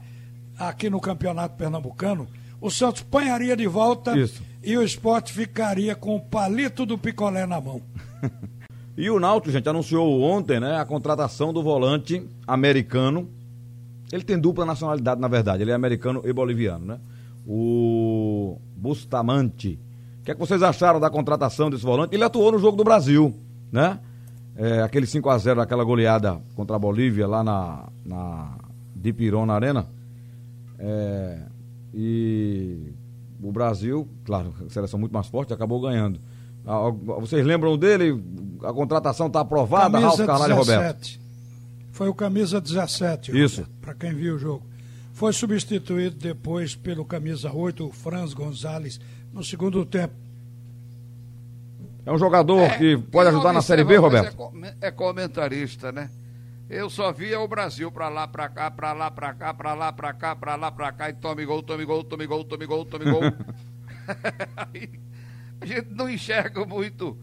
aqui 0.59 0.90
no 0.90 1.01
Campeonato 1.01 1.57
Pernambucano, 1.57 2.27
o 2.61 2.70
Santos 2.70 3.03
panharia 3.03 3.57
de 3.57 3.66
volta 3.66 4.16
Isso. 4.18 4.42
e 4.62 4.77
o 4.77 4.83
esporte 4.83 5.33
ficaria 5.33 5.94
com 5.94 6.16
o 6.16 6.20
palito 6.20 6.85
do 6.87 6.97
picolé 6.99 7.47
na 7.47 7.61
mão. 7.61 7.81
E 8.97 9.11
o 9.11 9.18
Náutico, 9.18 9.51
gente, 9.51 9.68
anunciou 9.68 10.23
ontem, 10.23 10.61
né, 10.61 10.77
a 10.79 10.85
contratação 10.85 11.53
do 11.53 11.64
volante 11.64 12.25
americano. 12.47 13.29
Ele 14.12 14.23
tem 14.23 14.38
dupla 14.38 14.64
nacionalidade, 14.64 15.20
na 15.20 15.27
verdade. 15.27 15.64
Ele 15.64 15.73
é 15.73 15.75
americano 15.75 16.23
e 16.25 16.33
boliviano, 16.33 16.87
né? 16.87 16.99
O 17.46 18.59
Bustamante. 18.76 19.78
O 20.20 20.24
que 20.24 20.30
é 20.30 20.35
que 20.35 20.40
vocês 20.40 20.62
acharam 20.62 20.98
da 20.98 21.11
contratação 21.11 21.68
desse 21.68 21.83
volante? 21.85 22.14
Ele 22.14 22.24
atuou 22.24 22.52
no 22.52 22.59
jogo 22.59 22.76
do 22.76 22.85
Brasil, 22.85 23.35
né? 23.70 23.98
É, 24.57 24.83
aquele 24.83 25.07
5 25.07 25.28
a 25.28 25.37
0 25.37 25.61
aquela 25.61 25.85
goleada 25.85 26.40
contra 26.54 26.76
a 26.76 26.78
Bolívia 26.78 27.26
lá 27.26 27.42
na, 27.42 27.88
na 28.04 28.57
de 28.94 29.12
Pirona 29.12 29.52
Arena. 29.52 29.87
É, 30.78 31.40
e 31.92 32.92
o 33.42 33.52
Brasil, 33.52 34.09
claro, 34.24 34.54
seleção 34.68 34.98
muito 34.98 35.12
mais 35.12 35.26
forte, 35.26 35.52
acabou 35.52 35.80
ganhando. 35.80 36.18
Ah, 36.66 36.90
Vocês 37.20 37.44
lembram 37.44 37.76
dele? 37.76 38.22
A 38.62 38.72
contratação 38.72 39.26
está 39.26 39.40
aprovada, 39.40 39.98
Ralf 39.98 40.18
Carvalho 40.24 40.57
Roberto. 40.57 41.18
Foi 41.92 42.09
o 42.09 42.14
camisa 42.14 42.61
17. 42.61 43.38
Isso. 43.38 43.66
Para 43.80 43.94
quem 43.94 44.14
viu 44.14 44.37
o 44.37 44.38
jogo. 44.38 44.64
Foi 45.14 45.33
substituído 45.33 46.16
depois 46.16 46.74
pelo 46.74 47.05
camisa 47.05 47.50
8, 47.53 47.87
o 47.87 47.92
Franz 47.92 48.35
Gonzalez, 48.35 49.00
no 49.33 49.42
segundo 49.42 49.87
tempo. 49.87 50.12
É 52.05 52.12
um 52.12 52.18
jogador 52.18 52.68
que 52.77 52.98
pode 52.98 53.29
ajudar 53.31 53.53
na 53.53 53.62
Série 53.62 53.85
B, 53.85 53.94
mas 53.94 54.03
Roberto? 54.03 54.27
É, 54.27 54.37
co- 54.37 54.53
é 54.83 54.90
comentarista, 54.90 55.90
né? 55.92 56.11
Eu 56.68 56.90
só 56.90 57.12
via 57.12 57.38
o 57.40 57.46
Brasil 57.48 57.90
pra 57.92 58.09
lá, 58.09 58.27
pra 58.27 58.48
cá, 58.48 58.70
pra 58.70 58.92
lá, 58.92 59.11
pra 59.11 59.33
cá, 59.33 59.55
pra 59.55 59.74
lá, 59.74 59.92
pra 59.92 60.12
cá, 60.12 60.35
pra 60.37 60.57
lá, 60.57 60.70
pra 60.72 60.92
cá, 60.92 61.09
e 61.11 61.12
tome 61.14 61.44
gol, 61.46 61.62
tome 61.62 61.85
gol, 61.85 62.03
tome 62.05 62.27
gol, 62.27 62.44
tome 62.44 62.66
gol, 62.66 62.85
tome 62.85 63.05
gol. 63.11 63.20
A 65.61 65.64
gente 65.66 65.88
não 65.90 66.11
enxerga 66.11 66.64
muito 66.66 67.16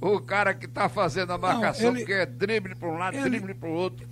o 0.00 0.20
cara 0.20 0.54
que 0.54 0.68
tá 0.68 0.88
fazendo 0.88 1.32
a 1.32 1.38
marcação, 1.38 1.88
ele- 1.88 1.98
porque 2.00 2.12
é 2.12 2.26
drible 2.26 2.74
pra 2.76 2.88
um 2.88 2.96
lado, 2.98 3.16
ele- 3.16 3.30
drible 3.30 3.54
pro 3.54 3.70
outro. 3.70 4.06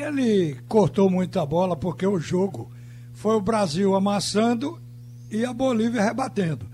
Ele 0.00 0.56
cortou 0.66 1.10
muita 1.10 1.44
bola 1.44 1.76
porque 1.76 2.06
o 2.06 2.18
jogo 2.18 2.70
foi 3.12 3.36
o 3.36 3.40
Brasil 3.40 3.94
amassando 3.94 4.80
e 5.30 5.44
a 5.44 5.52
Bolívia 5.52 6.02
rebatendo. 6.02 6.66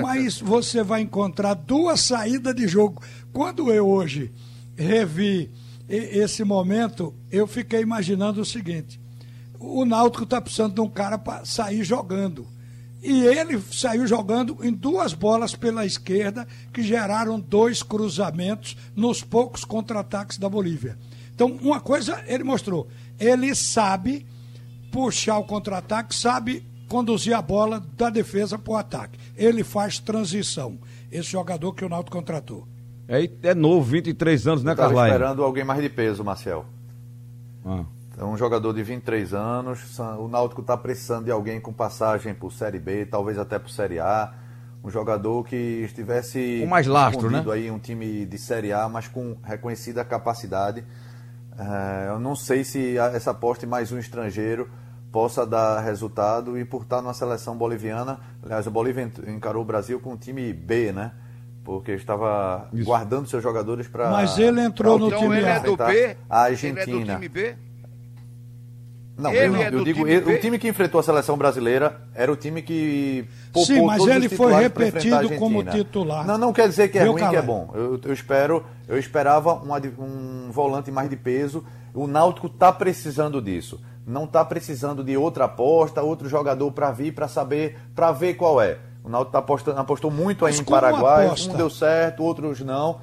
Mas 0.00 0.40
você 0.40 0.82
vai 0.82 1.02
encontrar 1.02 1.52
duas 1.52 2.00
saídas 2.00 2.54
de 2.54 2.66
jogo. 2.66 3.02
Quando 3.30 3.70
eu 3.70 3.86
hoje 3.86 4.32
revi 4.74 5.50
esse 5.86 6.44
momento, 6.44 7.14
eu 7.30 7.46
fiquei 7.46 7.82
imaginando 7.82 8.40
o 8.40 8.44
seguinte: 8.44 8.98
o 9.58 9.84
Náutico 9.84 10.24
está 10.24 10.40
precisando 10.40 10.74
de 10.74 10.80
um 10.80 10.88
cara 10.88 11.18
para 11.18 11.44
sair 11.44 11.84
jogando. 11.84 12.46
E 13.02 13.24
ele 13.24 13.62
saiu 13.70 14.06
jogando 14.06 14.58
em 14.62 14.72
duas 14.72 15.12
bolas 15.12 15.54
pela 15.54 15.84
esquerda, 15.84 16.48
que 16.72 16.82
geraram 16.82 17.38
dois 17.38 17.82
cruzamentos 17.82 18.76
nos 18.96 19.22
poucos 19.22 19.64
contra-ataques 19.64 20.38
da 20.38 20.48
Bolívia. 20.48 20.98
Então, 21.36 21.48
uma 21.60 21.78
coisa 21.80 22.24
ele 22.26 22.42
mostrou: 22.42 22.88
ele 23.20 23.54
sabe 23.54 24.26
puxar 24.90 25.36
o 25.36 25.44
contra-ataque, 25.44 26.14
sabe 26.14 26.64
conduzir 26.88 27.34
a 27.36 27.42
bola 27.42 27.78
da 27.94 28.08
defesa 28.08 28.58
para 28.58 28.72
o 28.72 28.76
ataque. 28.76 29.18
Ele 29.36 29.62
faz 29.62 29.98
transição. 29.98 30.78
Esse 31.12 31.30
jogador 31.30 31.74
que 31.74 31.84
o 31.84 31.88
Náutico 31.90 32.16
contratou. 32.16 32.66
É, 33.06 33.28
é 33.42 33.54
novo, 33.54 33.82
23 33.84 34.46
anos, 34.48 34.64
né, 34.64 34.72
Estava 34.72 34.88
Carlai? 34.88 35.10
esperando 35.10 35.44
alguém 35.44 35.62
mais 35.62 35.82
de 35.82 35.90
peso, 35.90 36.24
Marcel. 36.24 36.64
Ah. 37.64 37.84
É 38.18 38.24
um 38.24 38.36
jogador 38.36 38.72
de 38.72 38.82
23 38.82 39.34
anos. 39.34 39.98
O 40.18 40.26
Náutico 40.26 40.62
está 40.62 40.74
precisando 40.74 41.26
de 41.26 41.30
alguém 41.30 41.60
com 41.60 41.70
passagem 41.70 42.34
por 42.34 42.50
Série 42.50 42.78
B, 42.78 43.04
talvez 43.04 43.38
até 43.38 43.58
por 43.58 43.68
Série 43.68 43.98
A. 43.98 44.32
um 44.82 44.90
jogador 44.90 45.44
que 45.44 45.56
estivesse 45.84 46.60
Com 46.62 46.68
mais 46.68 46.86
lastro, 46.86 47.28
né? 47.30 47.44
aí 47.52 47.70
um 47.70 47.78
time 47.78 48.24
de 48.24 48.38
Série 48.38 48.72
A, 48.72 48.88
mas 48.88 49.06
com 49.06 49.36
reconhecida 49.44 50.02
capacidade. 50.02 50.82
É, 51.58 52.08
eu 52.10 52.18
não 52.18 52.36
sei 52.36 52.64
se 52.64 52.98
essa 52.98 53.30
aposta 53.30 53.64
em 53.64 53.68
mais 53.68 53.90
um 53.92 53.98
estrangeiro 53.98 54.68
possa 55.10 55.46
dar 55.46 55.80
resultado 55.80 56.58
e 56.58 56.64
por 56.64 56.82
estar 56.82 57.00
numa 57.00 57.14
seleção 57.14 57.56
boliviana, 57.56 58.18
aliás, 58.42 58.66
a 58.66 58.70
Bolívia 58.70 59.10
encarou 59.26 59.62
o 59.62 59.64
Brasil 59.64 59.98
com 59.98 60.12
um 60.12 60.16
time 60.16 60.52
B, 60.52 60.92
né? 60.92 61.12
Porque 61.64 61.92
estava 61.92 62.68
Isso. 62.72 62.84
guardando 62.84 63.26
seus 63.28 63.42
jogadores 63.42 63.88
para 63.88 64.10
Mas 64.10 64.38
ele 64.38 64.60
entrou 64.60 64.98
no 64.98 65.06
Então 65.08 65.18
time 65.20 65.36
ele 65.38 65.46
é 65.46 65.56
A. 65.56 65.58
do 65.58 65.76
B? 65.76 65.82
A 65.82 65.86
Ele 65.88 65.96
é 66.04 66.16
do 66.16 66.28
Argentina. 66.30 67.14
time 67.14 67.28
B? 67.28 67.56
Não, 69.16 69.32
Ele 69.32 69.56
eu, 69.56 69.62
é 69.62 69.68
eu 69.68 69.84
digo, 69.84 70.04
time 70.04 70.18
o 70.18 70.40
time 70.40 70.58
que 70.58 70.68
enfrentou 70.68 71.00
a 71.00 71.02
seleção 71.02 71.38
brasileira 71.38 72.02
era 72.14 72.30
o 72.30 72.36
time 72.36 72.60
que 72.60 73.26
Sim, 73.64 73.86
mas 73.86 74.06
ele 74.06 74.28
foi 74.28 74.52
repetido 74.52 75.30
como 75.36 75.64
titular. 75.64 76.26
Não, 76.26 76.36
não 76.36 76.52
quer 76.52 76.68
dizer 76.68 76.88
que 76.88 76.98
é 76.98 77.02
Viu, 77.02 77.12
ruim, 77.12 77.26
que 77.26 77.36
é 77.36 77.40
bom. 77.40 77.70
Eu, 77.74 77.98
eu 78.04 78.12
espero, 78.12 78.64
eu 78.86 78.98
esperava 78.98 79.54
um, 79.54 80.04
um 80.04 80.50
volante 80.50 80.90
mais 80.90 81.08
de 81.08 81.16
peso. 81.16 81.64
O 81.94 82.06
Náutico 82.06 82.46
está 82.46 82.70
precisando 82.70 83.40
disso. 83.40 83.80
Não 84.06 84.24
está 84.24 84.44
precisando 84.44 85.02
de 85.02 85.16
outra 85.16 85.46
aposta, 85.46 86.02
outro 86.02 86.28
jogador 86.28 86.70
para 86.72 86.92
vir, 86.92 87.12
para 87.12 87.26
saber, 87.26 87.78
para 87.94 88.12
ver 88.12 88.34
qual 88.34 88.60
é. 88.60 88.78
O 89.02 89.08
Náutico 89.08 89.32
tá 89.32 89.38
apostando, 89.38 89.80
apostou 89.80 90.10
muito 90.10 90.44
aí 90.44 90.52
Mas 90.52 90.60
em 90.60 90.64
Paraguai, 90.64 91.26
aposta? 91.26 91.52
um 91.54 91.56
deu 91.56 91.70
certo, 91.70 92.22
outros 92.22 92.60
não. 92.60 93.00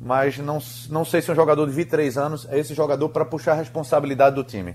Mas 0.00 0.38
não, 0.38 0.58
não 0.90 1.04
sei 1.04 1.22
se 1.22 1.30
um 1.30 1.34
jogador 1.36 1.66
de 1.66 1.72
23 1.72 2.18
anos 2.18 2.48
é 2.50 2.58
esse 2.58 2.74
jogador 2.74 3.08
para 3.10 3.24
puxar 3.24 3.52
a 3.52 3.54
responsabilidade 3.54 4.34
do 4.34 4.42
time. 4.42 4.74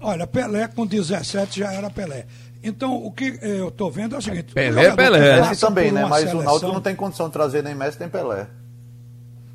Olha, 0.00 0.26
Pelé 0.26 0.66
com 0.68 0.86
17 0.86 1.60
já 1.60 1.72
era 1.72 1.90
Pelé. 1.90 2.26
Então, 2.62 2.94
o 3.04 3.10
que 3.10 3.38
eu 3.42 3.68
estou 3.68 3.90
vendo 3.90 4.14
é 4.14 4.18
o 4.18 4.22
seguinte: 4.22 4.52
Pelé, 4.52 4.70
o 4.70 4.90
jogador 4.90 4.96
Pelé. 4.96 5.42
que 5.42 5.48
Messi 5.48 5.60
também, 5.60 5.92
né? 5.92 6.04
Mas 6.06 6.12
o 6.24 6.28
seleção- 6.28 6.42
Náutico 6.44 6.72
não 6.72 6.80
tem 6.80 6.94
condição 6.94 7.26
de 7.26 7.32
trazer 7.32 7.62
nem 7.62 7.74
Messi 7.74 7.98
nem 8.00 8.08
Pelé. 8.08 8.46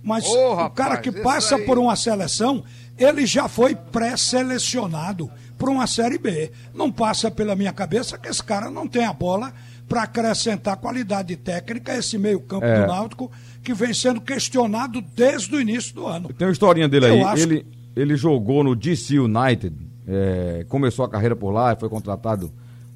Mas 0.03 0.25
Ô, 0.25 0.51
o 0.51 0.55
rapaz, 0.55 0.73
cara 0.89 1.01
que 1.01 1.11
passa 1.11 1.55
aí- 1.55 1.65
por 1.65 1.79
uma 1.79 1.95
seleção, 1.95 2.63
ele 2.97 3.25
já 3.25 3.47
foi 3.47 3.75
pré-selecionado 3.75 5.29
para 5.57 5.69
uma 5.69 5.87
Série 5.87 6.17
B. 6.17 6.51
Não 6.73 6.91
passa 6.91 7.31
pela 7.31 7.55
minha 7.55 7.73
cabeça 7.73 8.17
que 8.17 8.27
esse 8.29 8.43
cara 8.43 8.69
não 8.69 8.87
tem 8.87 9.05
a 9.05 9.13
bola 9.13 9.51
para 9.87 10.03
acrescentar 10.03 10.77
qualidade 10.77 11.35
técnica 11.35 11.91
a 11.91 11.97
esse 11.97 12.17
meio-campo 12.17 12.65
É. 12.65 12.81
do 12.81 12.87
Náutico, 12.87 13.31
que 13.63 13.73
vem 13.73 13.93
sendo 13.93 14.19
questionado 14.21 15.01
desde 15.15 15.55
o 15.55 15.61
início 15.61 15.93
do 15.95 16.05
ano. 16.07 16.29
Tem 16.33 16.47
uma 16.47 16.53
historinha 16.53 16.87
dele 16.89 17.07
Eu 17.07 17.13
aí. 17.13 17.23
acho- 17.23 17.43
Ele, 17.43 17.65
ele 17.95 18.15
jogou 18.15 18.63
no 18.63 18.75
DC 18.75 19.17
United, 19.19 19.75
é, 20.07 20.65
começou 20.69 21.03
a 21.05 21.09
carreira 21.09 21.35
por 21.35 21.51
lá, 21.51 21.75
foi 21.75 21.89
contratado. 21.89 22.51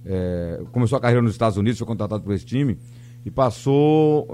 é, 0.06 0.62
começou 0.72 0.98
a 0.98 1.02
carreira 1.02 1.22
nos 1.22 1.32
Estados 1.34 1.58
Unidos, 1.58 1.78
foi 1.78 1.88
contratado 1.88 2.24
por 2.24 2.34
esse 2.34 2.46
time. 2.46 2.78
E 3.26 3.30
passou 3.32 4.28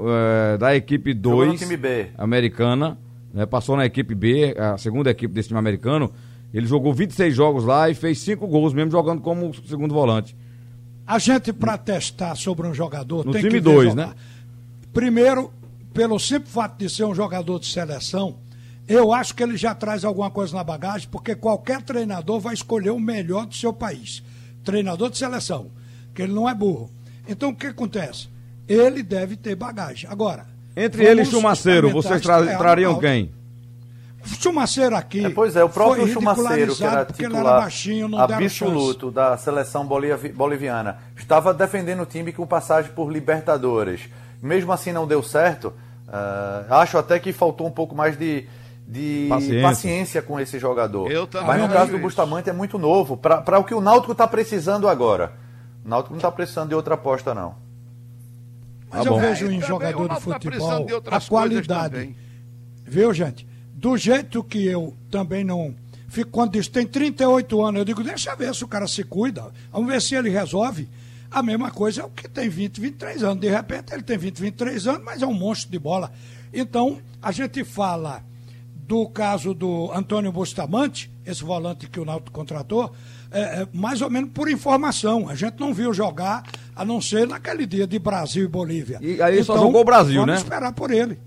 é, 0.53 0.57
da 0.57 0.75
equipe 0.75 1.11
Jogou 1.13 1.39
no 1.45 1.45
2 1.47 1.59
time 1.59 1.75
B. 1.75 2.07
americana, 2.17 2.97
né, 3.33 3.45
passou 3.45 3.75
na 3.75 3.85
equipe 3.85 4.13
B, 4.13 4.55
a 4.57 4.77
segunda 4.77 5.09
equipe 5.09 5.33
desse 5.33 5.47
time 5.49 5.57
americano. 5.59 6.11
Ele 6.53 6.67
jogou 6.67 6.93
26 6.93 7.35
jogos 7.35 7.65
lá 7.65 7.89
e 7.89 7.95
fez 7.95 8.19
5 8.19 8.47
gols, 8.47 8.73
mesmo 8.73 8.91
jogando 8.91 9.21
como 9.21 9.53
segundo 9.67 9.93
volante. 9.93 10.35
A 11.05 11.19
gente, 11.19 11.51
para 11.51 11.77
testar 11.77 12.35
sobre 12.35 12.67
um 12.67 12.73
jogador, 12.73 13.25
No 13.25 13.31
tem 13.31 13.41
time 13.41 13.55
que 13.55 13.59
ver 13.59 13.73
dois, 13.73 13.89
jogar. 13.89 14.07
né? 14.07 14.13
Primeiro, 14.93 15.51
pelo 15.93 16.17
simples 16.19 16.51
fato 16.53 16.77
de 16.77 16.89
ser 16.89 17.03
um 17.05 17.13
jogador 17.13 17.59
de 17.59 17.65
seleção, 17.67 18.37
eu 18.87 19.11
acho 19.13 19.33
que 19.35 19.41
ele 19.43 19.57
já 19.57 19.73
traz 19.73 20.03
alguma 20.05 20.29
coisa 20.29 20.55
na 20.55 20.63
bagagem, 20.63 21.07
porque 21.11 21.35
qualquer 21.35 21.81
treinador 21.81 22.39
vai 22.39 22.53
escolher 22.53 22.91
o 22.91 22.99
melhor 22.99 23.45
do 23.45 23.55
seu 23.55 23.73
país. 23.73 24.23
Treinador 24.63 25.09
de 25.09 25.17
seleção, 25.17 25.71
que 26.13 26.21
ele 26.21 26.33
não 26.33 26.47
é 26.49 26.53
burro. 26.53 26.89
Então, 27.27 27.49
o 27.49 27.55
que 27.55 27.67
acontece? 27.67 28.29
Ele 28.67 29.01
deve 29.03 29.35
ter 29.35 29.55
bagagem. 29.55 30.09
Agora. 30.09 30.45
Entre 30.75 31.05
ele 31.05 31.21
e 31.21 31.25
Chumaceiro, 31.25 31.89
vocês 31.89 32.21
tra- 32.21 32.41
no 32.41 32.57
trariam 32.57 32.99
quem? 32.99 33.31
Chumaceiro 34.41 34.95
aqui. 34.95 35.23
É, 35.23 35.29
pois 35.29 35.55
é, 35.55 35.63
o 35.63 35.69
próprio 35.69 36.07
Chumaceiro, 36.07 36.75
que 36.75 36.83
era 36.83 37.05
porque 37.05 37.23
ele 37.25 37.33
era 37.33 37.43
titular 37.43 37.61
baixinho, 37.61 38.07
não 38.07 38.25
deram 38.25 38.41
chance. 38.49 38.63
absoluto 38.63 39.11
da 39.11 39.37
seleção 39.37 39.85
bolivi- 39.85 40.29
boliviana, 40.33 40.97
estava 41.15 41.53
defendendo 41.53 42.01
o 42.01 42.05
time 42.07 42.33
com 42.33 42.45
passagem 42.45 42.91
por 42.91 43.11
Libertadores. 43.11 44.01
Mesmo 44.41 44.71
assim 44.71 44.91
não 44.91 45.07
deu 45.07 45.21
certo. 45.21 45.71
ah, 46.11 46.65
acho 46.81 46.97
até 46.97 47.19
que 47.19 47.31
faltou 47.31 47.67
um 47.67 47.71
pouco 47.71 47.95
mais 47.95 48.17
de, 48.17 48.47
de 48.87 49.25
Paciência. 49.29 49.61
paciência. 49.61 50.21
com 50.21 50.39
esse 50.39 50.59
jogador. 50.59 51.11
Eu 51.11 51.25
também 51.25 51.47
Mas 51.47 51.61
no 51.61 51.69
caso 51.69 51.91
do 51.91 51.97
isso. 51.97 52.03
Bustamante 52.03 52.49
é 52.49 52.53
muito 52.53 52.77
novo, 52.77 53.17
para 53.17 53.59
o 53.59 53.63
que 53.63 53.73
o 53.73 53.81
Náutico 53.81 54.11
está 54.11 54.27
precisando 54.27 54.87
agora. 54.87 55.33
O 55.83 55.89
Náutico 55.89 56.13
não 56.13 56.19
está 56.19 56.31
precisando 56.31 56.69
de 56.69 56.75
outra 56.75 56.93
aposta, 56.95 57.33
não. 57.33 57.55
Mas 58.89 59.03
Tá 59.03 59.09
eu 59.09 59.13
bom. 59.13 59.19
vejo 59.19 59.47
É, 59.49 59.53
em 59.53 59.61
jogador 59.61 60.03
de 60.03 60.15
tá 60.15 60.21
futebol 60.21 60.85
de 60.85 60.93
a 61.09 61.19
qualidade. 61.21 62.15
Viu, 62.83 63.13
gente? 63.13 63.47
Do 63.73 63.97
jeito 63.97 64.43
que 64.43 64.65
eu 64.65 64.93
também 65.09 65.43
não. 65.43 65.75
Fico, 66.07 66.29
quando 66.31 66.51
diz 66.53 66.67
tem 66.67 66.85
38 66.85 67.61
anos, 67.61 67.79
eu 67.79 67.85
digo, 67.85 68.03
deixa 68.03 68.35
ver 68.35 68.53
se 68.55 68.63
o 68.63 68.67
cara 68.67 68.87
se 68.87 69.03
cuida. 69.03 69.51
Vamos 69.71 69.91
ver 69.91 70.01
se 70.01 70.15
ele 70.15 70.29
resolve. 70.29 70.87
A 71.29 71.43
mesma 71.43 71.71
coisa 71.71 72.01
é 72.01 72.05
o 72.05 72.09
que 72.09 72.29
tem 72.29 72.47
20, 72.47 72.79
23 72.79 73.23
anos. 73.23 73.39
De 73.41 73.49
repente 73.49 73.91
ele 73.93 74.03
tem 74.03 74.17
20, 74.17 74.39
23 74.39 74.87
anos, 74.87 75.01
mas 75.03 75.21
é 75.21 75.25
um 75.27 75.33
monstro 75.33 75.71
de 75.71 75.79
bola. 75.79 76.11
Então, 76.53 76.99
a 77.21 77.31
gente 77.31 77.63
fala 77.65 78.23
do 78.87 79.07
caso 79.09 79.53
do 79.53 79.91
Antônio 79.93 80.31
Bustamante, 80.31 81.11
esse 81.25 81.43
volante 81.43 81.87
que 81.89 81.99
o 81.99 82.05
Náutico 82.05 82.31
contratou, 82.31 82.91
é, 83.31 83.39
é, 83.61 83.67
mais 83.73 84.01
ou 84.01 84.09
menos 84.09 84.29
por 84.31 84.49
informação. 84.49 85.27
A 85.27 85.33
gente 85.35 85.59
não 85.59 85.73
viu 85.73 85.93
jogar, 85.93 86.43
a 86.75 86.85
não 86.85 87.01
ser 87.01 87.27
naquele 87.27 87.65
dia 87.65 87.87
de 87.87 87.97
Brasil 87.97 88.45
e 88.45 88.47
Bolívia. 88.47 88.99
E 89.01 89.21
aí 89.21 89.43
só 89.43 89.57
jogou 89.57 89.81
o 89.81 89.85
Brasil, 89.85 90.21
vamos 90.21 90.35
né? 90.35 90.37
esperar 90.41 90.71
por 90.73 90.91
ele. 90.91 91.17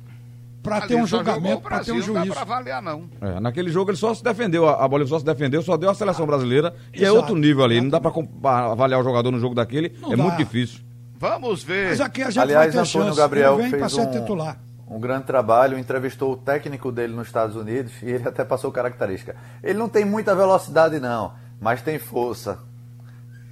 Para 0.63 0.77
Ali 0.77 0.89
ter 0.89 0.95
um 0.97 1.07
julgamento, 1.07 1.61
para 1.63 1.81
ter 1.81 1.93
um 1.93 1.95
Brasil, 1.97 2.15
Não 2.15 2.21
juízo. 2.23 2.35
dá 2.35 2.45
pra 2.45 2.55
avaliar, 2.55 2.83
não. 2.83 3.05
É, 3.21 3.41
naquele 3.41 3.71
jogo 3.71 3.91
ele 3.91 3.97
só 3.99 4.13
se 4.15 4.23
defendeu, 4.23 4.69
a 4.69 4.87
Bolívia 4.87 5.11
só 5.11 5.19
se 5.19 5.25
defendeu, 5.25 5.63
só 5.63 5.77
deu 5.77 5.89
a 5.91 5.95
seleção 5.95 6.27
brasileira, 6.27 6.75
que 6.93 7.01
é 7.01 7.05
Exato. 7.05 7.17
outro 7.17 7.37
nível 7.37 7.65
ali. 7.65 7.81
Não 7.81 7.89
dá 7.89 8.01
pra 8.01 8.11
compa- 8.11 8.73
avaliar 8.73 9.01
o 9.01 9.05
jogador 9.05 9.31
no 9.31 9.41
jogo 9.41 9.55
daquele, 9.55 9.93
Não 10.01 10.13
é 10.13 10.17
dá. 10.17 10.23
muito 10.23 10.37
difícil. 10.37 10.81
Vamos 11.19 11.63
ver. 11.65 11.89
Mas 11.89 12.01
aqui 12.01 12.23
a 12.23 12.27
gente 12.31 12.41
Aliás, 12.41 12.73
vai 12.75 12.85
ter 12.85 12.89
Antônio 12.89 13.07
chance. 13.09 13.19
Gabriel 13.19 13.55
ele 13.55 13.63
vem 13.63 13.71
para 13.71 13.89
fez 13.89 13.93
ser 13.93 14.01
um, 14.03 14.11
titular. 14.21 14.61
Um 14.91 14.99
grande 15.01 15.25
trabalho, 15.25 15.79
entrevistou 15.79 16.33
o 16.33 16.37
técnico 16.37 16.91
dele 16.91 17.13
nos 17.15 17.27
Estados 17.27 17.57
Unidos 17.57 17.93
e 18.03 18.07
ele 18.07 18.29
até 18.29 18.45
passou 18.45 18.73
característica. 18.73 19.37
Ele 19.63 19.79
não 19.79 19.89
tem 19.89 20.05
muita 20.05 20.35
velocidade, 20.35 20.99
não, 20.99 21.35
mas 21.61 21.83
tem 21.83 21.99
força. 21.99 22.59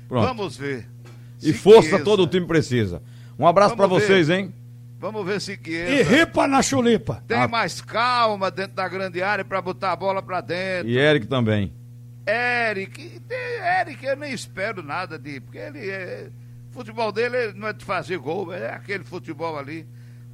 Pronto. 0.09 0.27
Vamos 0.27 0.57
ver. 0.57 0.89
E 1.43 1.53
força 1.53 1.99
todo 2.03 2.23
o 2.23 2.27
time 2.27 2.47
precisa. 2.47 3.03
Um 3.39 3.47
abraço 3.47 3.77
ver. 3.77 4.01
vocês, 4.01 4.31
hein? 4.31 4.55
Vamos 4.99 5.27
ver 5.27 5.41
se 5.41 5.53
E 5.53 5.57
Chiqueza 5.57 6.11
ripa 6.11 6.47
na 6.47 6.63
chulipa. 6.63 7.23
tem 7.29 7.37
Ah. 7.39 7.47
mais 7.49 7.81
calma 7.83 8.51
dentro 8.51 8.75
da 8.75 8.89
grande 8.89 9.23
área 9.23 9.45
pra 9.45 9.61
botar 9.61 9.93
a 9.93 9.97
bola 9.97 10.23
pra 10.23 10.41
dentro. 10.41 10.89
E 10.89 10.97
Eric 10.97 11.27
também. 11.27 11.73
Eric, 12.27 13.21
Eric, 13.81 14.05
eu 14.05 14.17
nem 14.17 14.33
espero 14.33 14.83
nada 14.83 15.19
de. 15.19 15.39
Porque 15.41 15.59
ele 15.59 15.91
é. 15.91 16.29
Futebol 16.71 17.13
dele 17.13 17.53
não 17.55 17.69
é 17.69 17.73
de 17.73 17.85
fazer 17.85 18.19
gol, 18.19 18.53
é 18.53 18.71
aquele 18.71 19.05
futebol 19.05 19.59
ali. 19.59 19.87